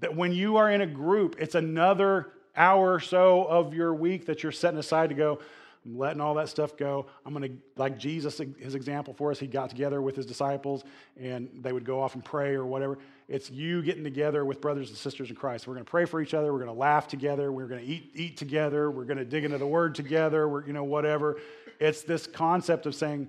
[0.00, 4.26] That when you are in a group, it's another hour or so of your week
[4.26, 5.38] that you're setting aside to go,
[5.84, 7.06] I'm letting all that stuff go.
[7.26, 10.84] I'm going to, like Jesus, his example for us, he got together with his disciples
[11.20, 12.98] and they would go off and pray or whatever.
[13.28, 15.66] It's you getting together with brothers and sisters in Christ.
[15.66, 16.52] We're going to pray for each other.
[16.52, 17.50] We're going to laugh together.
[17.50, 18.90] We're going to eat, eat together.
[18.90, 20.48] We're going to dig into the word together.
[20.48, 21.38] We're, you know, whatever.
[21.80, 23.28] It's this concept of saying,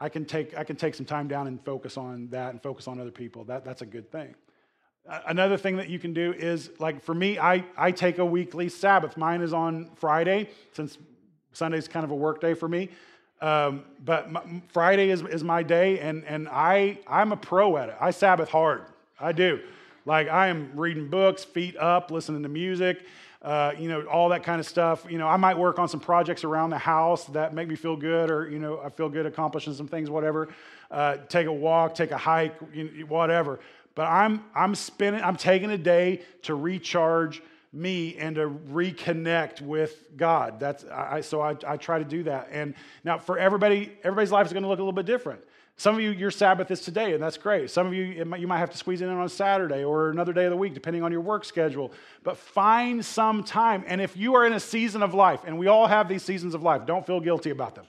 [0.00, 2.86] I can take, I can take some time down and focus on that and focus
[2.86, 3.44] on other people.
[3.44, 4.34] That, that's a good thing.
[5.26, 8.68] Another thing that you can do is like for me, I, I take a weekly
[8.68, 9.16] Sabbath.
[9.16, 10.98] Mine is on Friday since
[11.52, 12.88] Sunday's kind of a work day for me.
[13.40, 17.88] Um, but my, Friday is, is my day, and, and I, I'm a pro at
[17.88, 17.96] it.
[18.00, 18.82] I Sabbath hard.
[19.18, 19.60] I do.
[20.04, 23.04] Like, I am reading books, feet up, listening to music,
[23.42, 25.06] uh, you know, all that kind of stuff.
[25.08, 27.96] You know, I might work on some projects around the house that make me feel
[27.96, 30.48] good, or, you know, I feel good accomplishing some things, whatever.
[30.90, 32.54] Uh, take a walk, take a hike,
[33.08, 33.60] whatever.
[33.94, 40.04] But I'm, I'm spending, I'm taking a day to recharge me and to reconnect with
[40.16, 40.58] God.
[40.58, 42.48] That's I, so I, I try to do that.
[42.50, 45.40] And now for everybody, everybody's life is going to look a little bit different.
[45.76, 47.70] Some of you, your Sabbath is today, and that's great.
[47.70, 50.34] Some of you, might, you might have to squeeze it in on Saturday or another
[50.34, 51.90] day of the week, depending on your work schedule.
[52.22, 53.84] But find some time.
[53.86, 56.54] And if you are in a season of life, and we all have these seasons
[56.54, 57.86] of life, don't feel guilty about them.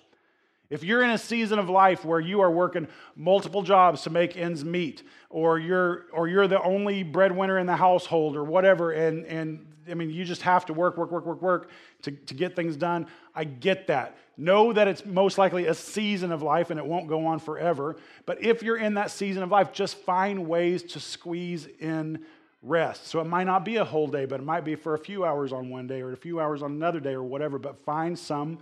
[0.70, 4.38] If you're in a season of life where you are working multiple jobs to make
[4.38, 9.26] ends meet, or you're, or you're the only breadwinner in the household, or whatever, and,
[9.26, 11.70] and I mean, you just have to work, work, work, work, work
[12.04, 13.08] to, to get things done.
[13.36, 14.18] I get that.
[14.38, 17.96] Know that it's most likely a season of life and it won't go on forever.
[18.26, 22.24] But if you're in that season of life, just find ways to squeeze in
[22.62, 23.08] rest.
[23.08, 25.26] So it might not be a whole day, but it might be for a few
[25.26, 27.58] hours on one day or a few hours on another day or whatever.
[27.58, 28.60] But find some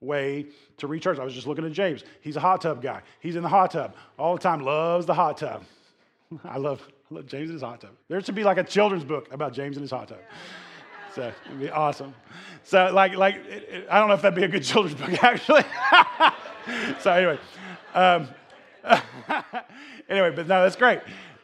[0.00, 0.46] way
[0.78, 1.18] to recharge.
[1.18, 2.04] I was just looking at James.
[2.20, 3.02] He's a hot tub guy.
[3.20, 5.64] He's in the hot tub all the time, loves the hot tub.
[6.44, 7.90] I love, love James in his hot tub.
[8.08, 10.18] There should be like a children's book about James in his hot tub.
[11.14, 12.14] So it'd be awesome.
[12.62, 15.12] So like like it, it, I don't know if that'd be a good children's book
[15.24, 15.64] actually.
[17.00, 17.38] so anyway,
[17.94, 18.28] um,
[20.08, 21.00] anyway, but no, that's great.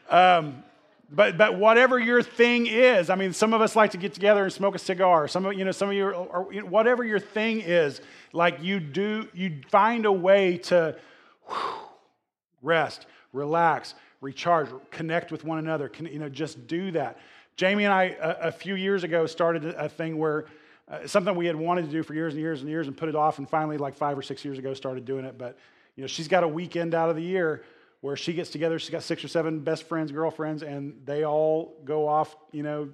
[0.08, 0.62] Um,
[1.10, 4.44] but but whatever your thing is, I mean, some of us like to get together
[4.44, 5.26] and smoke a cigar.
[5.26, 8.00] Some of you know, some of you, are, you know, whatever your thing is,
[8.32, 10.96] like you do, you find a way to
[11.48, 11.74] whew,
[12.62, 13.94] rest, relax,
[14.26, 15.88] recharge, connect with one another.
[15.88, 17.18] Can, you know, just do that.
[17.56, 20.46] Jamie and I, a, a few years ago, started a thing where
[20.90, 23.08] uh, something we had wanted to do for years and years and years and put
[23.08, 25.38] it off, and finally, like five or six years ago, started doing it.
[25.38, 25.56] But
[25.94, 27.62] you know, she's got a weekend out of the year
[28.00, 28.78] where she gets together.
[28.78, 32.90] She's got six or seven best friends, girlfriends, and they all go off, you know,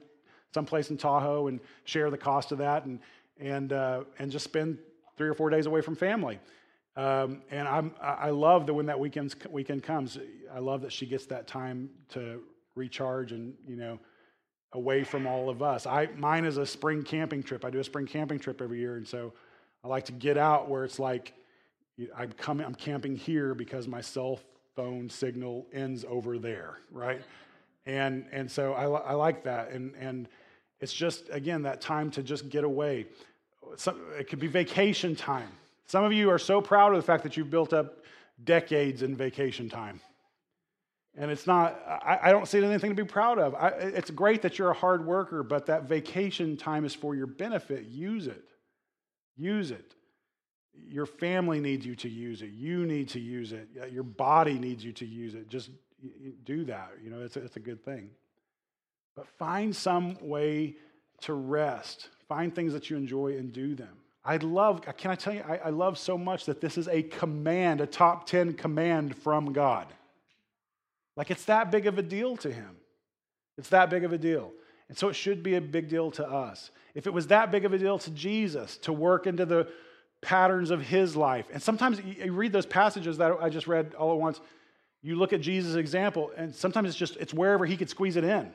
[0.54, 3.00] someplace in Tahoe and share the cost of that, and
[3.40, 4.78] and uh, and just spend
[5.16, 6.38] three or four days away from family.
[6.94, 10.18] Um, and I'm, I love that when that weekend weekend comes,
[10.52, 12.42] I love that she gets that time to
[12.74, 13.98] recharge and you know
[14.72, 15.86] away from all of us.
[15.86, 17.64] I mine is a spring camping trip.
[17.64, 19.32] I do a spring camping trip every year, and so
[19.82, 21.32] I like to get out where it's like
[22.16, 22.66] I'm coming.
[22.66, 24.38] I'm camping here because my cell
[24.76, 27.22] phone signal ends over there, right?
[27.86, 30.28] And and so I, I like that, and and
[30.80, 33.06] it's just again that time to just get away.
[34.18, 35.48] It could be vacation time.
[35.86, 37.98] Some of you are so proud of the fact that you've built up
[38.42, 40.00] decades in vacation time.
[41.16, 43.54] And it's not, I, I don't see it anything to be proud of.
[43.54, 47.26] I, it's great that you're a hard worker, but that vacation time is for your
[47.26, 47.84] benefit.
[47.86, 48.44] Use it.
[49.36, 49.94] Use it.
[50.74, 52.50] Your family needs you to use it.
[52.50, 53.68] You need to use it.
[53.90, 55.48] Your body needs you to use it.
[55.48, 55.70] Just
[56.44, 56.92] do that.
[57.04, 58.08] You know, it's a, it's a good thing.
[59.14, 60.76] But find some way
[61.20, 62.08] to rest.
[62.26, 63.98] Find things that you enjoy and do them.
[64.24, 67.02] I love, can I tell you, I, I love so much that this is a
[67.02, 69.86] command, a top 10 command from God.
[71.16, 72.76] Like it's that big of a deal to him.
[73.58, 74.52] It's that big of a deal.
[74.88, 76.70] And so it should be a big deal to us.
[76.94, 79.68] If it was that big of a deal to Jesus to work into the
[80.20, 84.12] patterns of his life, and sometimes you read those passages that I just read all
[84.12, 84.40] at once,
[85.02, 88.24] you look at Jesus' example, and sometimes it's just, it's wherever he could squeeze it
[88.24, 88.52] in.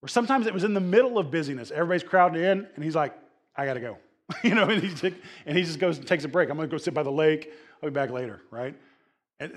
[0.00, 1.70] Or sometimes it was in the middle of busyness.
[1.70, 3.14] Everybody's crowding in, and he's like,
[3.54, 3.98] I got to go.
[4.42, 6.50] you know, and, he's, and he just goes and takes a break.
[6.50, 7.52] I'm going to go sit by the lake.
[7.82, 8.74] I'll be back later, right?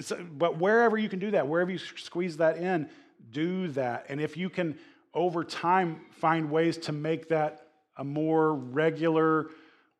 [0.01, 2.89] So, but wherever you can do that, wherever you squeeze that in,
[3.31, 4.05] do that.
[4.09, 4.77] And if you can
[5.13, 9.47] over time find ways to make that a more regular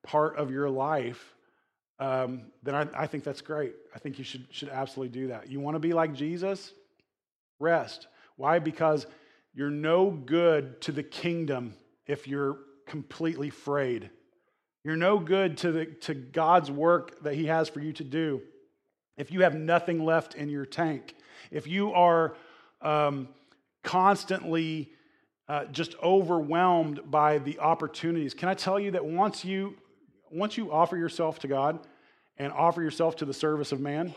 [0.04, 1.34] part of your life,
[2.00, 3.74] um, then I, I think that's great.
[3.94, 5.50] I think you should, should absolutely do that.
[5.50, 6.74] You want to be like Jesus?
[7.60, 8.08] Rest.
[8.38, 8.60] Why?
[8.60, 9.06] Because
[9.54, 11.74] you're no good to the kingdom
[12.08, 12.58] if you're
[12.88, 14.10] completely frayed.
[14.84, 18.42] You're no good to, the, to God's work that He has for you to do
[19.18, 21.16] if you have nothing left in your tank.
[21.52, 22.36] If you are
[22.82, 23.30] um,
[23.84, 24.92] constantly
[25.48, 28.34] uh, just overwhelmed by the opportunities.
[28.34, 29.76] Can I tell you that once you
[30.30, 31.80] once you offer yourself to God
[32.38, 34.16] and offer yourself to the service of man,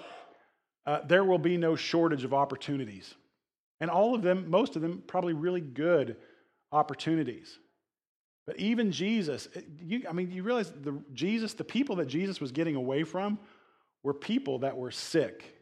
[0.87, 3.15] uh, there will be no shortage of opportunities,
[3.81, 6.17] and all of them, most of them, probably really good
[6.71, 7.59] opportunities.
[8.47, 9.49] But even Jesus,
[9.83, 13.39] you, I mean, you realize the Jesus, the people that Jesus was getting away from,
[14.03, 15.57] were people that were sick,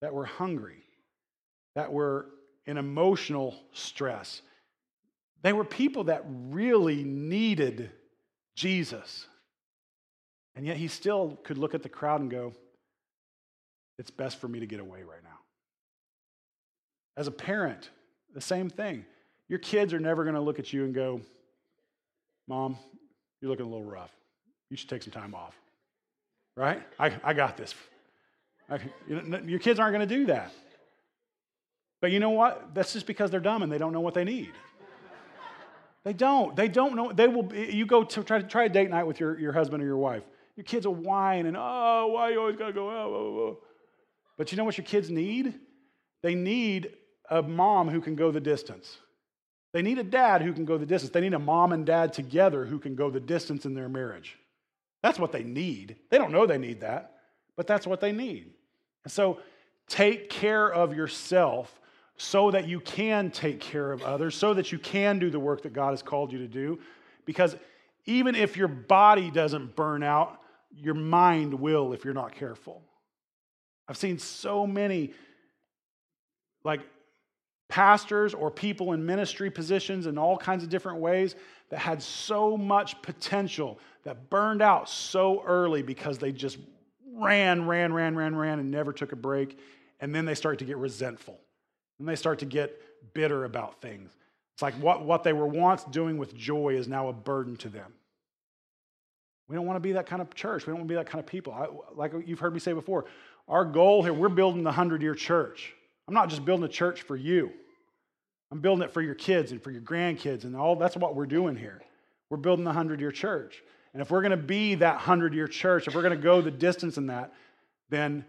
[0.00, 0.82] that were hungry,
[1.74, 2.26] that were
[2.66, 4.40] in emotional stress.
[5.42, 7.90] They were people that really needed
[8.54, 9.26] Jesus.
[10.54, 12.54] And yet he still could look at the crowd and go,
[13.98, 15.38] It's best for me to get away right now.
[17.16, 17.90] As a parent,
[18.34, 19.04] the same thing.
[19.48, 21.20] Your kids are never going to look at you and go,
[22.50, 22.76] Mom,
[23.40, 24.10] you're looking a little rough.
[24.70, 25.54] You should take some time off.
[26.56, 26.82] Right?
[26.98, 27.72] I, I got this.
[28.68, 30.52] I, you your kids aren't going to do that.
[32.00, 32.74] But you know what?
[32.74, 34.50] That's just because they're dumb and they don't know what they need.
[36.02, 36.56] They don't.
[36.56, 37.12] They don't know.
[37.12, 37.54] They will.
[37.54, 39.98] You go to try to try a date night with your, your husband or your
[39.98, 40.24] wife.
[40.56, 43.58] Your kids will whine and oh, why you always gotta go out?
[44.36, 45.54] But you know what your kids need?
[46.24, 46.96] They need
[47.30, 48.98] a mom who can go the distance.
[49.72, 51.12] They need a dad who can go the distance.
[51.12, 54.36] They need a mom and dad together who can go the distance in their marriage.
[55.02, 55.96] That's what they need.
[56.10, 57.18] They don't know they need that,
[57.56, 58.50] but that's what they need.
[59.04, 59.38] And so
[59.88, 61.80] take care of yourself
[62.16, 65.62] so that you can take care of others, so that you can do the work
[65.62, 66.78] that God has called you to do.
[67.24, 67.56] Because
[68.04, 70.38] even if your body doesn't burn out,
[70.76, 72.82] your mind will if you're not careful.
[73.88, 75.12] I've seen so many
[76.62, 76.80] like
[77.70, 81.36] pastors or people in ministry positions in all kinds of different ways
[81.70, 86.58] that had so much potential that burned out so early because they just
[87.14, 89.58] ran, ran, ran, ran, ran, and never took a break.
[90.00, 91.38] And then they start to get resentful
[91.98, 92.78] and they start to get
[93.14, 94.10] bitter about things.
[94.54, 97.68] It's like what, what they were once doing with joy is now a burden to
[97.68, 97.92] them.
[99.48, 100.66] We don't want to be that kind of church.
[100.66, 101.52] We don't want to be that kind of people.
[101.52, 103.06] I, like you've heard me say before,
[103.48, 105.74] our goal here, we're building the 100 year church.
[106.10, 107.52] I'm not just building a church for you,
[108.50, 111.24] I'm building it for your kids and for your grandkids, and all that's what we're
[111.24, 111.80] doing here.
[112.30, 113.62] We're building the 100 year church.
[113.92, 116.40] And if we're going to be that 100 year church, if we're going to go
[116.40, 117.32] the distance in that,
[117.90, 118.24] then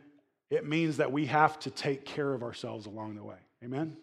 [0.51, 3.37] it means that we have to take care of ourselves along the way.
[3.63, 3.97] Amen?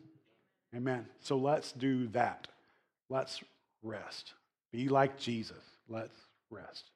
[0.75, 1.07] Amen.
[1.21, 2.49] So let's do that.
[3.09, 3.41] Let's
[3.85, 4.35] rest.
[4.73, 5.63] Be like Jesus.
[5.89, 6.17] Let's
[6.51, 6.91] rest.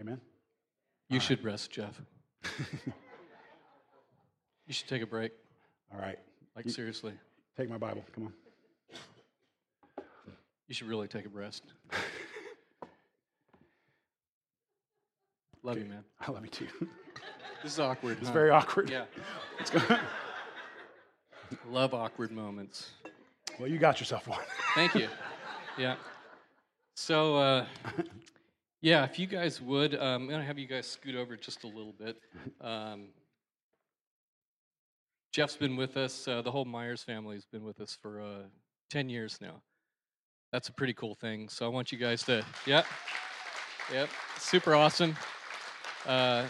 [0.00, 0.18] Amen?
[1.10, 1.52] You All should right.
[1.52, 2.00] rest, Jeff.
[4.66, 5.32] you should take a break.
[5.94, 6.18] All right.
[6.56, 7.12] Like, you, seriously.
[7.56, 8.04] Take my Bible.
[8.14, 8.32] Come on.
[10.66, 11.62] You should really take a rest.
[15.62, 16.04] love you, man.
[16.20, 16.66] I love you too.
[17.62, 18.18] This is awkward.
[18.18, 18.34] It's huh?
[18.34, 18.90] very awkward.
[18.90, 19.04] Yeah.
[21.70, 22.90] Love awkward moments.
[23.58, 24.40] Well, you got yourself one.
[24.74, 25.08] Thank you.
[25.78, 25.96] Yeah.
[26.94, 27.66] So, uh,
[28.80, 31.64] yeah, if you guys would, um, I'm going to have you guys scoot over just
[31.64, 32.18] a little bit.
[32.60, 33.06] Um,
[35.34, 38.42] Jeff's been with us, uh, the whole Myers family has been with us for uh,
[38.90, 39.62] 10 years now.
[40.52, 41.48] That's a pretty cool thing.
[41.48, 42.84] So I want you guys to, yeah,
[43.92, 45.16] yep, super awesome.
[46.06, 46.46] Uh,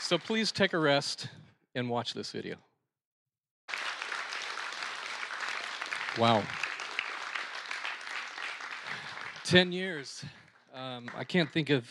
[0.00, 1.28] so please take a rest
[1.76, 2.56] and watch this video.
[6.18, 6.42] Wow.
[9.44, 10.24] 10 years.
[10.74, 11.88] Um, I can't think of.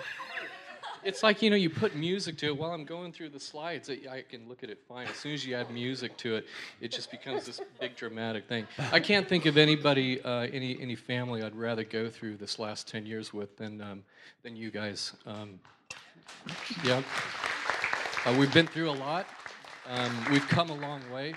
[1.04, 2.56] it's like, you know, you put music to it.
[2.56, 5.06] While I'm going through the slides, I can look at it fine.
[5.06, 6.46] As soon as you add music to it,
[6.80, 8.66] it just becomes this big dramatic thing.
[8.92, 12.88] I can't think of anybody, uh, any, any family I'd rather go through this last
[12.88, 14.04] 10 years with than, um,
[14.42, 15.12] than you guys.
[15.26, 15.60] Um,
[16.84, 17.02] yeah.
[18.24, 19.26] Uh, we've been through a lot.
[19.88, 21.36] Um, we've come a long way,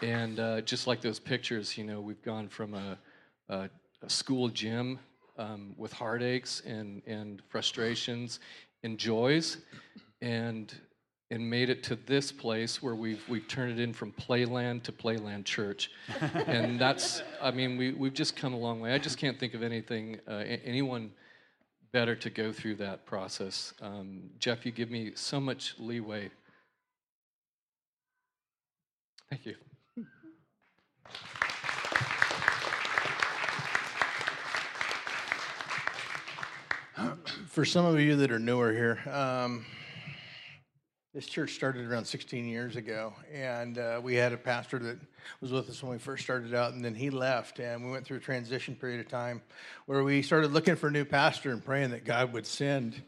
[0.00, 2.96] and uh, just like those pictures, you know, we've gone from a,
[3.50, 3.68] a,
[4.00, 4.98] a school gym
[5.38, 8.40] um, with heartaches and, and frustrations
[8.82, 9.58] and joys,
[10.20, 10.74] and
[11.32, 14.92] and made it to this place where we've we've turned it in from playland to
[14.92, 15.90] playland church,
[16.46, 18.92] and that's I mean we we've just come a long way.
[18.92, 21.10] I just can't think of anything uh, anyone
[21.92, 23.72] better to go through that process.
[23.80, 26.30] Um, Jeff, you give me so much leeway
[29.30, 29.54] Thank you.
[37.56, 39.64] For some of you that are newer here, um,
[41.14, 44.98] this church started around 16 years ago, and uh, we had a pastor that
[45.40, 48.04] was with us when we first started out, and then he left, and we went
[48.04, 49.40] through a transition period of time
[49.86, 53.00] where we started looking for a new pastor and praying that God would send.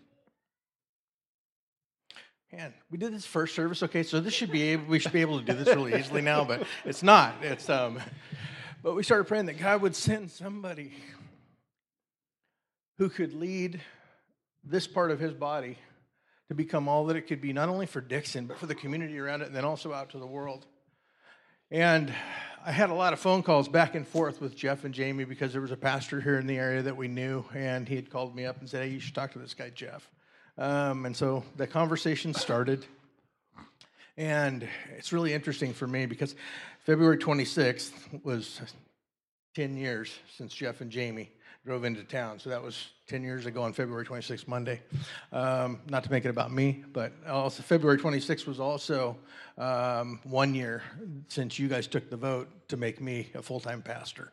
[2.51, 5.21] Man, we did this first service, okay, so this should be able, we should be
[5.21, 7.35] able to do this really easily now, but it's not.
[7.43, 8.01] It's um,
[8.83, 10.93] but we started praying that God would send somebody
[12.97, 13.83] who could lead
[14.65, 15.79] this part of his body
[16.49, 19.19] to become all that it could be, not only for Dixon, but for the community
[19.19, 20.67] around it, and then also out to the world.
[21.71, 22.13] And
[22.65, 25.53] I had a lot of phone calls back and forth with Jeff and Jamie because
[25.53, 28.35] there was a pastor here in the area that we knew, and he had called
[28.35, 30.11] me up and said, Hey, you should talk to this guy, Jeff.
[30.57, 32.87] Um, and so the conversation started.
[34.17, 36.35] And it's really interesting for me because
[36.85, 38.61] February 26th was
[39.55, 41.31] 10 years since Jeff and Jamie
[41.69, 42.39] drove into town.
[42.39, 44.81] So that was 10 years ago on February 26th, Monday.
[45.33, 49.19] Um, not to make it about me, but also February 26th was also
[49.59, 50.83] um, one year
[51.29, 54.33] since you guys took the vote to make me a full time pastor.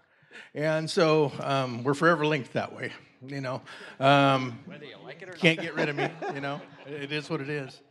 [0.53, 2.93] And so um, we're forever linked that way,
[3.27, 3.61] you know.
[3.99, 6.61] Um, Whether you like it or can't get rid of me, you know.
[6.87, 7.81] It is what it is.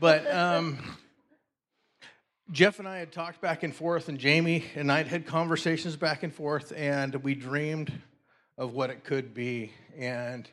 [0.00, 0.98] But um,
[2.50, 6.22] Jeff and I had talked back and forth, and Jamie and I had conversations back
[6.24, 7.90] and forth, and we dreamed
[8.58, 9.72] of what it could be.
[9.96, 10.48] And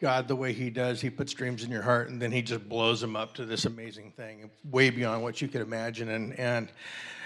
[0.00, 2.68] God, the way He does, He puts dreams in your heart, and then He just
[2.68, 6.08] blows them up to this amazing thing, way beyond what you could imagine.
[6.10, 6.70] And and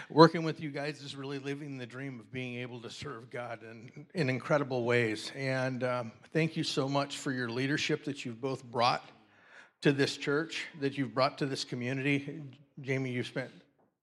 [0.08, 3.60] working with you guys is really living the dream of being able to serve God
[3.62, 5.32] in in incredible ways.
[5.36, 9.08] And um, thank you so much for your leadership that you've both brought
[9.82, 12.40] to this church, that you've brought to this community.
[12.80, 13.50] Jamie, you've spent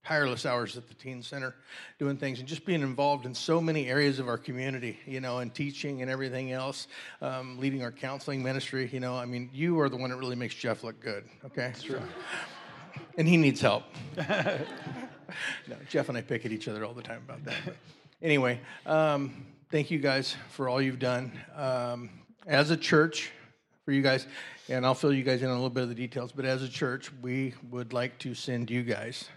[0.10, 1.53] tireless hours at the teen center
[1.99, 5.38] doing things and just being involved in so many areas of our community you know
[5.38, 6.88] and teaching and everything else
[7.22, 10.36] um, leading our counseling ministry you know i mean you are the one that really
[10.36, 12.01] makes jeff look good okay That's true.
[13.20, 13.84] and he needs help
[14.18, 17.76] no jeff and i pick at each other all the time about that but
[18.24, 22.10] anyway um, thank you guys for all you've done um,
[22.47, 23.32] as a church
[23.86, 24.26] for you guys
[24.70, 26.64] and i'll fill you guys in on a little bit of the details but as
[26.64, 29.30] a church we would like to send you guys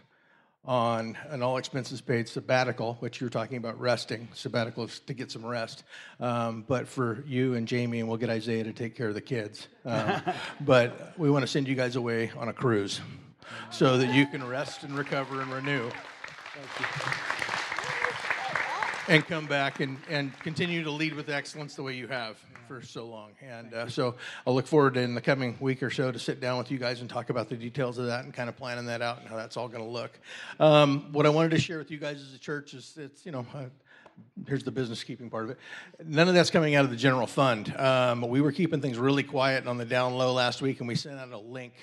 [0.65, 4.29] on an all expenses paid sabbatical, which you're talking about resting.
[4.33, 5.83] Sabbatical is to get some rest.
[6.21, 9.21] Um, but for you and Jamie, and we'll get Isaiah to take care of the
[9.21, 9.67] kids.
[9.85, 10.23] Um,
[10.61, 13.01] but we want to send you guys away on a cruise
[13.71, 15.91] so that you can rest and recover and renew
[19.09, 22.37] and come back and, and continue to lead with excellence the way you have
[22.69, 23.31] for so long.
[23.43, 24.15] And uh, so
[24.47, 27.01] I'll look forward in the coming week or so to sit down with you guys
[27.01, 29.37] and talk about the details of that and kind of planning that out and how
[29.37, 30.19] that's all going to look.
[30.61, 33.33] Um, what I wanted to share with you guys as a church is it's, you
[33.33, 33.65] know, uh,
[34.47, 35.59] here's the business keeping part of it.
[36.05, 37.75] None of that's coming out of the general fund.
[37.77, 40.95] Um, we were keeping things really quiet on the down low last week, and we
[40.95, 41.75] sent out a link,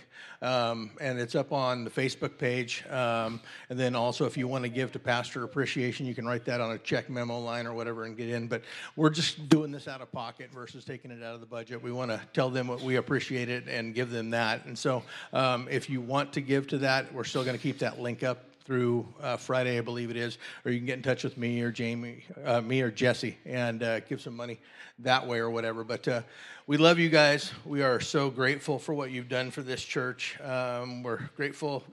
[0.42, 2.84] um, and it's up on the Facebook page.
[2.90, 6.46] Um, and then also, if you want to give to Pastor Appreciation, you can write
[6.46, 8.48] that on a check memo line or whatever and get in.
[8.48, 8.64] But
[8.96, 11.82] we're just doing this out of pocket versus taking it out of the budget.
[11.82, 14.66] We want to tell them what we appreciate it and give them that.
[14.66, 15.04] And so,
[15.34, 18.24] um, if you want to give to that, we're still going to keep that link
[18.24, 21.40] up through uh, Friday, I believe it is, or you can get in touch with
[21.40, 24.60] me or Jamie, uh, me or Jesse, and uh, give some money
[25.00, 25.84] that way or whatever.
[25.84, 26.22] But uh,
[26.68, 27.52] we love you guys.
[27.66, 30.40] We are so grateful for what you've done for this church.
[30.40, 31.84] Um, we're grateful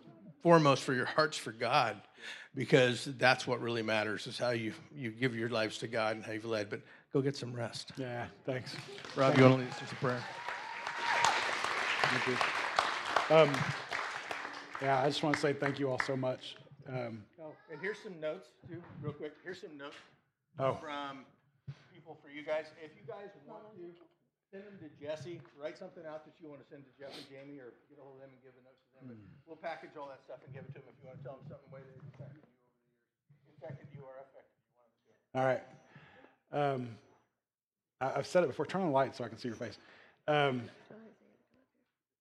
[0.43, 1.97] foremost for your hearts for God,
[2.55, 6.25] because that's what really matters is how you you give your lives to God and
[6.27, 6.69] how you've led.
[6.69, 7.93] But go get some rest.
[7.97, 8.77] Yeah, thanks.
[9.17, 10.23] Rob, Thank you want to lead us to prayer?
[12.03, 13.35] Thank you.
[13.35, 13.51] Um,
[14.83, 16.57] yeah, I just want to say thank you all so much.
[16.87, 19.35] Um, oh, and here's some notes too, real quick.
[19.43, 19.99] Here's some notes
[20.63, 20.79] oh.
[20.79, 21.27] from
[21.91, 22.71] people for you guys.
[22.79, 23.91] If you guys want to
[24.55, 27.27] send them to Jesse, write something out that you want to send to Jeff and
[27.27, 29.03] Jamie, or get a hold of them and give the notes to them.
[29.03, 29.11] Mm.
[29.11, 29.35] But hmm.
[29.51, 31.37] we'll package all that stuff and give it to them if you want to tell
[31.43, 33.51] them something way they've affected you over the years.
[33.59, 35.15] Infected you or affected you, one of the two.
[35.35, 35.65] All right.
[36.55, 36.81] Um,
[37.99, 38.63] I, have said it before.
[38.71, 39.83] Turn on the light so I can see your face.
[40.31, 40.71] Um,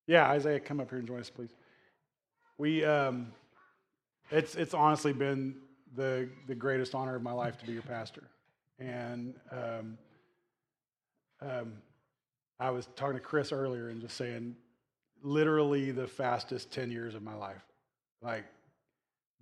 [0.09, 1.53] yeah, Isaiah, come up here and join us, please.
[2.57, 2.81] We.
[2.81, 3.29] Um,
[4.31, 5.55] it's, it's honestly been
[5.95, 8.23] the, the greatest honor of my life to be your pastor.
[8.79, 9.97] And um,
[11.41, 11.73] um,
[12.59, 14.55] I was talking to Chris earlier and just saying,
[15.21, 17.63] literally the fastest 10 years of my life.
[18.21, 18.45] Like,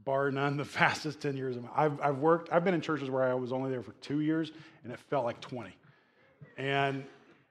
[0.03, 3.09] bar none, the fastest 10 years of my I've, I've worked, I've been in churches
[3.09, 4.51] where I was only there for two years
[4.83, 5.75] and it felt like 20.
[6.57, 7.03] And,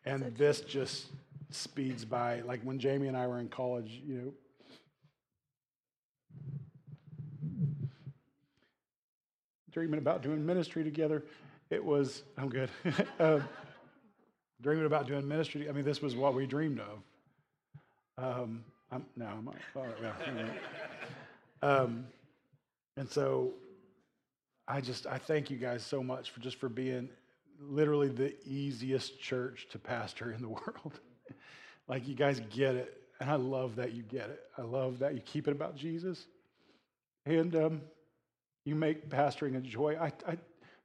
[0.05, 1.07] and this just
[1.51, 2.41] speeds by.
[2.41, 4.33] Like when Jamie and I were in college, you know,
[9.73, 11.25] dreaming about doing ministry together.
[11.71, 12.71] It was, I'm good.
[13.19, 13.45] um,
[14.63, 15.69] dreaming about doing ministry.
[15.69, 16.99] I mean, this was what we dreamed of.
[18.19, 19.51] Um, I'm, no, I'm
[20.03, 20.13] yeah,
[21.63, 22.07] um,
[22.97, 23.53] and so
[24.69, 27.09] I just, I thank you guys so much for just for being
[27.59, 31.01] literally the easiest church to pastor in the world.
[31.89, 32.99] like you guys get it.
[33.21, 34.41] And I love that you get it.
[34.59, 36.27] I love that you keep it about Jesus.
[37.25, 37.81] And um,
[38.65, 39.97] you make pastoring a joy.
[40.01, 40.37] I, I,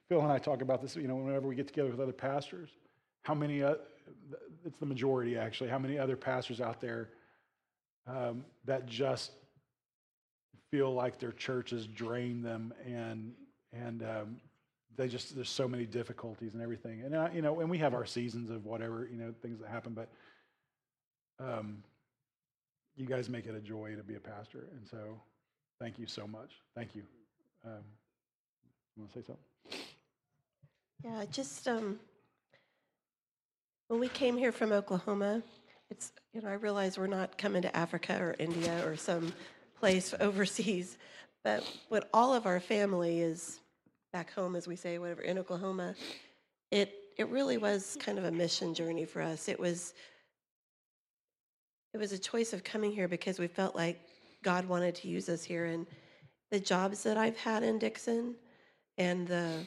[0.09, 2.69] Phil and I talk about this, you know, whenever we get together with other pastors,
[3.23, 3.75] how many, uh,
[4.65, 7.09] it's the majority actually, how many other pastors out there
[8.07, 9.31] um, that just
[10.71, 13.33] feel like their churches drain them and,
[13.73, 14.37] and um,
[14.95, 17.01] they just, there's so many difficulties and everything.
[17.03, 19.69] And, uh, you know, and we have our seasons of whatever, you know, things that
[19.69, 20.09] happen, but
[21.39, 21.83] um,
[22.95, 24.67] you guys make it a joy to be a pastor.
[24.71, 25.19] And so
[25.79, 26.51] thank you so much.
[26.75, 27.03] Thank you.
[27.67, 27.83] Um,
[28.95, 29.81] you want to say something?
[31.03, 31.99] Yeah, just um,
[33.89, 35.43] when we came here from Oklahoma,
[35.89, 39.33] it's you know I realize we're not coming to Africa or India or some
[39.77, 40.97] place overseas,
[41.43, 43.59] but what all of our family is
[44.13, 45.93] back home, as we say, whatever in Oklahoma,
[46.71, 49.49] it it really was kind of a mission journey for us.
[49.49, 49.93] It was
[51.93, 53.99] it was a choice of coming here because we felt like
[54.41, 55.65] God wanted to use us here.
[55.65, 55.85] And
[56.51, 58.35] the jobs that I've had in Dixon
[58.97, 59.65] and the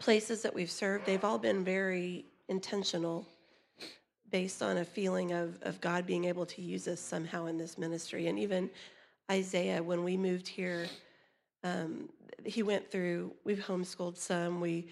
[0.00, 3.26] places that we've served, they've all been very intentional
[4.30, 7.78] based on a feeling of, of God being able to use us somehow in this
[7.78, 8.26] ministry.
[8.26, 8.68] And even
[9.30, 10.86] Isaiah, when we moved here,
[11.64, 12.08] um,
[12.44, 14.60] he went through, we've homeschooled some.
[14.60, 14.88] We,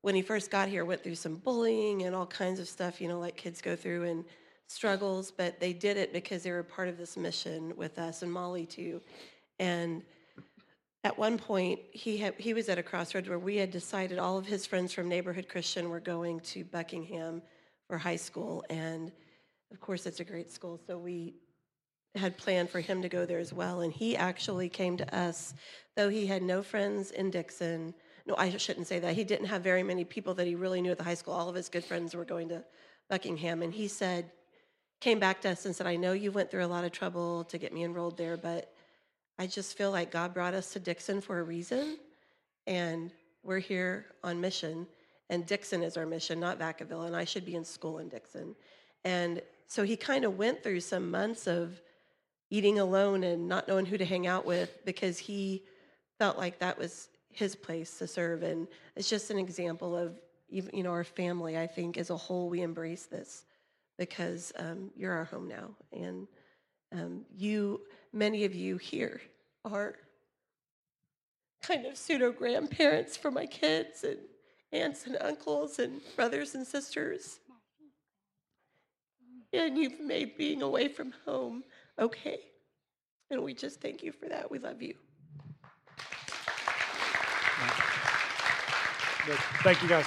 [0.00, 3.08] when he first got here, went through some bullying and all kinds of stuff, you
[3.08, 4.04] know, like kids go through.
[4.04, 4.24] And
[4.72, 8.32] struggles, but they did it because they were part of this mission with us and
[8.32, 9.00] Molly too.
[9.62, 10.02] And
[11.04, 14.36] at one point, he had, he was at a crossroads where we had decided all
[14.36, 17.42] of his friends from Neighborhood Christian were going to Buckingham
[17.86, 19.12] for high school, and
[19.70, 20.80] of course, it's a great school.
[20.84, 21.34] So we
[22.16, 25.54] had planned for him to go there as well, and he actually came to us,
[25.94, 27.94] though he had no friends in Dixon.
[28.26, 29.14] No, I shouldn't say that.
[29.14, 31.34] He didn't have very many people that he really knew at the high school.
[31.34, 32.64] All of his good friends were going to
[33.08, 34.32] Buckingham, and he said,
[35.00, 37.44] came back to us and said, I know you went through a lot of trouble
[37.44, 38.71] to get me enrolled there, but
[39.42, 41.98] I just feel like God brought us to Dixon for a reason.
[42.68, 43.10] And
[43.42, 44.86] we're here on mission.
[45.30, 47.08] And Dixon is our mission, not Vacaville.
[47.08, 48.54] And I should be in school in Dixon.
[49.02, 51.80] And so he kind of went through some months of
[52.50, 55.64] eating alone and not knowing who to hang out with because he
[56.20, 58.44] felt like that was his place to serve.
[58.44, 60.20] And it's just an example of,
[60.50, 63.42] you know, our family, I think, as a whole, we embrace this
[63.98, 65.70] because um, you're our home now.
[65.92, 66.28] And
[66.92, 67.80] um, you,
[68.12, 69.20] many of you here,
[69.64, 69.96] are
[71.62, 74.18] kind of pseudo grandparents for my kids and
[74.72, 77.38] aunts and uncles and brothers and sisters.
[79.52, 81.62] And you've made being away from home
[81.98, 82.38] okay.
[83.30, 84.50] And we just thank you for that.
[84.50, 84.94] We love you.
[89.62, 90.06] Thank you, guys.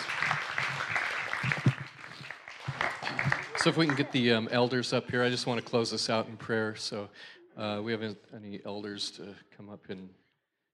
[3.57, 5.89] So if we can get the um, elders up here, I just want to close
[5.89, 6.75] this out in prayer.
[6.75, 7.09] So
[7.57, 8.03] uh, we have
[8.35, 10.09] any elders to come up and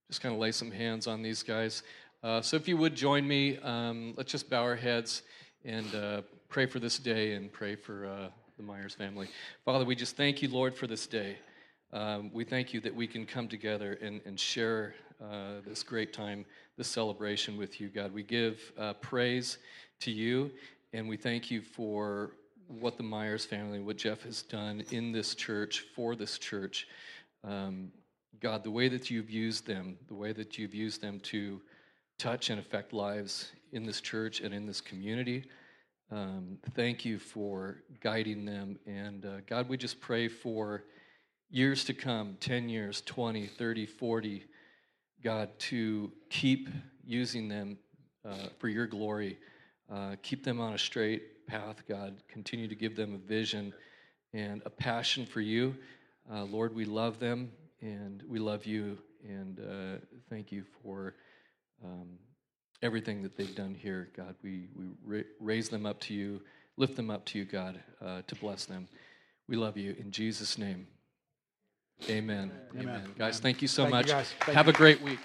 [0.08, 1.84] just kind of lay some hands on these guys.
[2.24, 5.24] Uh, so if you would join me, um, let's just bow our heads
[5.64, 8.28] and uh, pray for this day and pray for uh,
[8.58, 9.28] the Myers family.
[9.64, 11.38] Father, we just thank you, Lord, for this day.
[11.94, 16.14] Um, we thank you that we can come together and, and share uh, this great
[16.14, 16.46] time,
[16.78, 18.14] this celebration with you, God.
[18.14, 19.58] We give uh, praise
[20.02, 20.52] to you,
[20.94, 22.32] and we thank you for
[22.80, 26.88] what the Myers family, what Jeff has done in this church, for this church.
[27.44, 27.92] Um,
[28.40, 31.62] God, the way that you've used them, the way that you've used them to
[32.18, 35.46] touch and affect lives in this church and in this community.
[36.12, 38.78] Um, thank you for guiding them.
[38.86, 40.84] And uh, God, we just pray for
[41.50, 44.46] years to come 10 years, 20, 30, 40.
[45.24, 46.70] God, to keep
[47.06, 47.78] using them
[48.28, 49.38] uh, for your glory,
[49.92, 52.16] uh, keep them on a straight path, God.
[52.30, 53.74] Continue to give them a vision
[54.34, 55.76] and a passion for you.
[56.32, 58.98] Uh, Lord, we love them and we love you.
[59.28, 61.16] And uh, thank you for
[61.84, 62.08] um,
[62.82, 64.36] everything that they've done here, God.
[64.42, 66.42] We, we ra- raise them up to you,
[66.78, 68.88] lift them up to you, God, uh, to bless them.
[69.50, 69.94] We love you.
[70.00, 70.88] In Jesus' name,
[72.10, 72.54] amen.
[72.72, 72.86] Amen.
[72.88, 73.14] amen.
[73.18, 74.08] Guys, thank you so thank much.
[74.08, 74.74] You Have you.
[74.74, 75.20] a great week.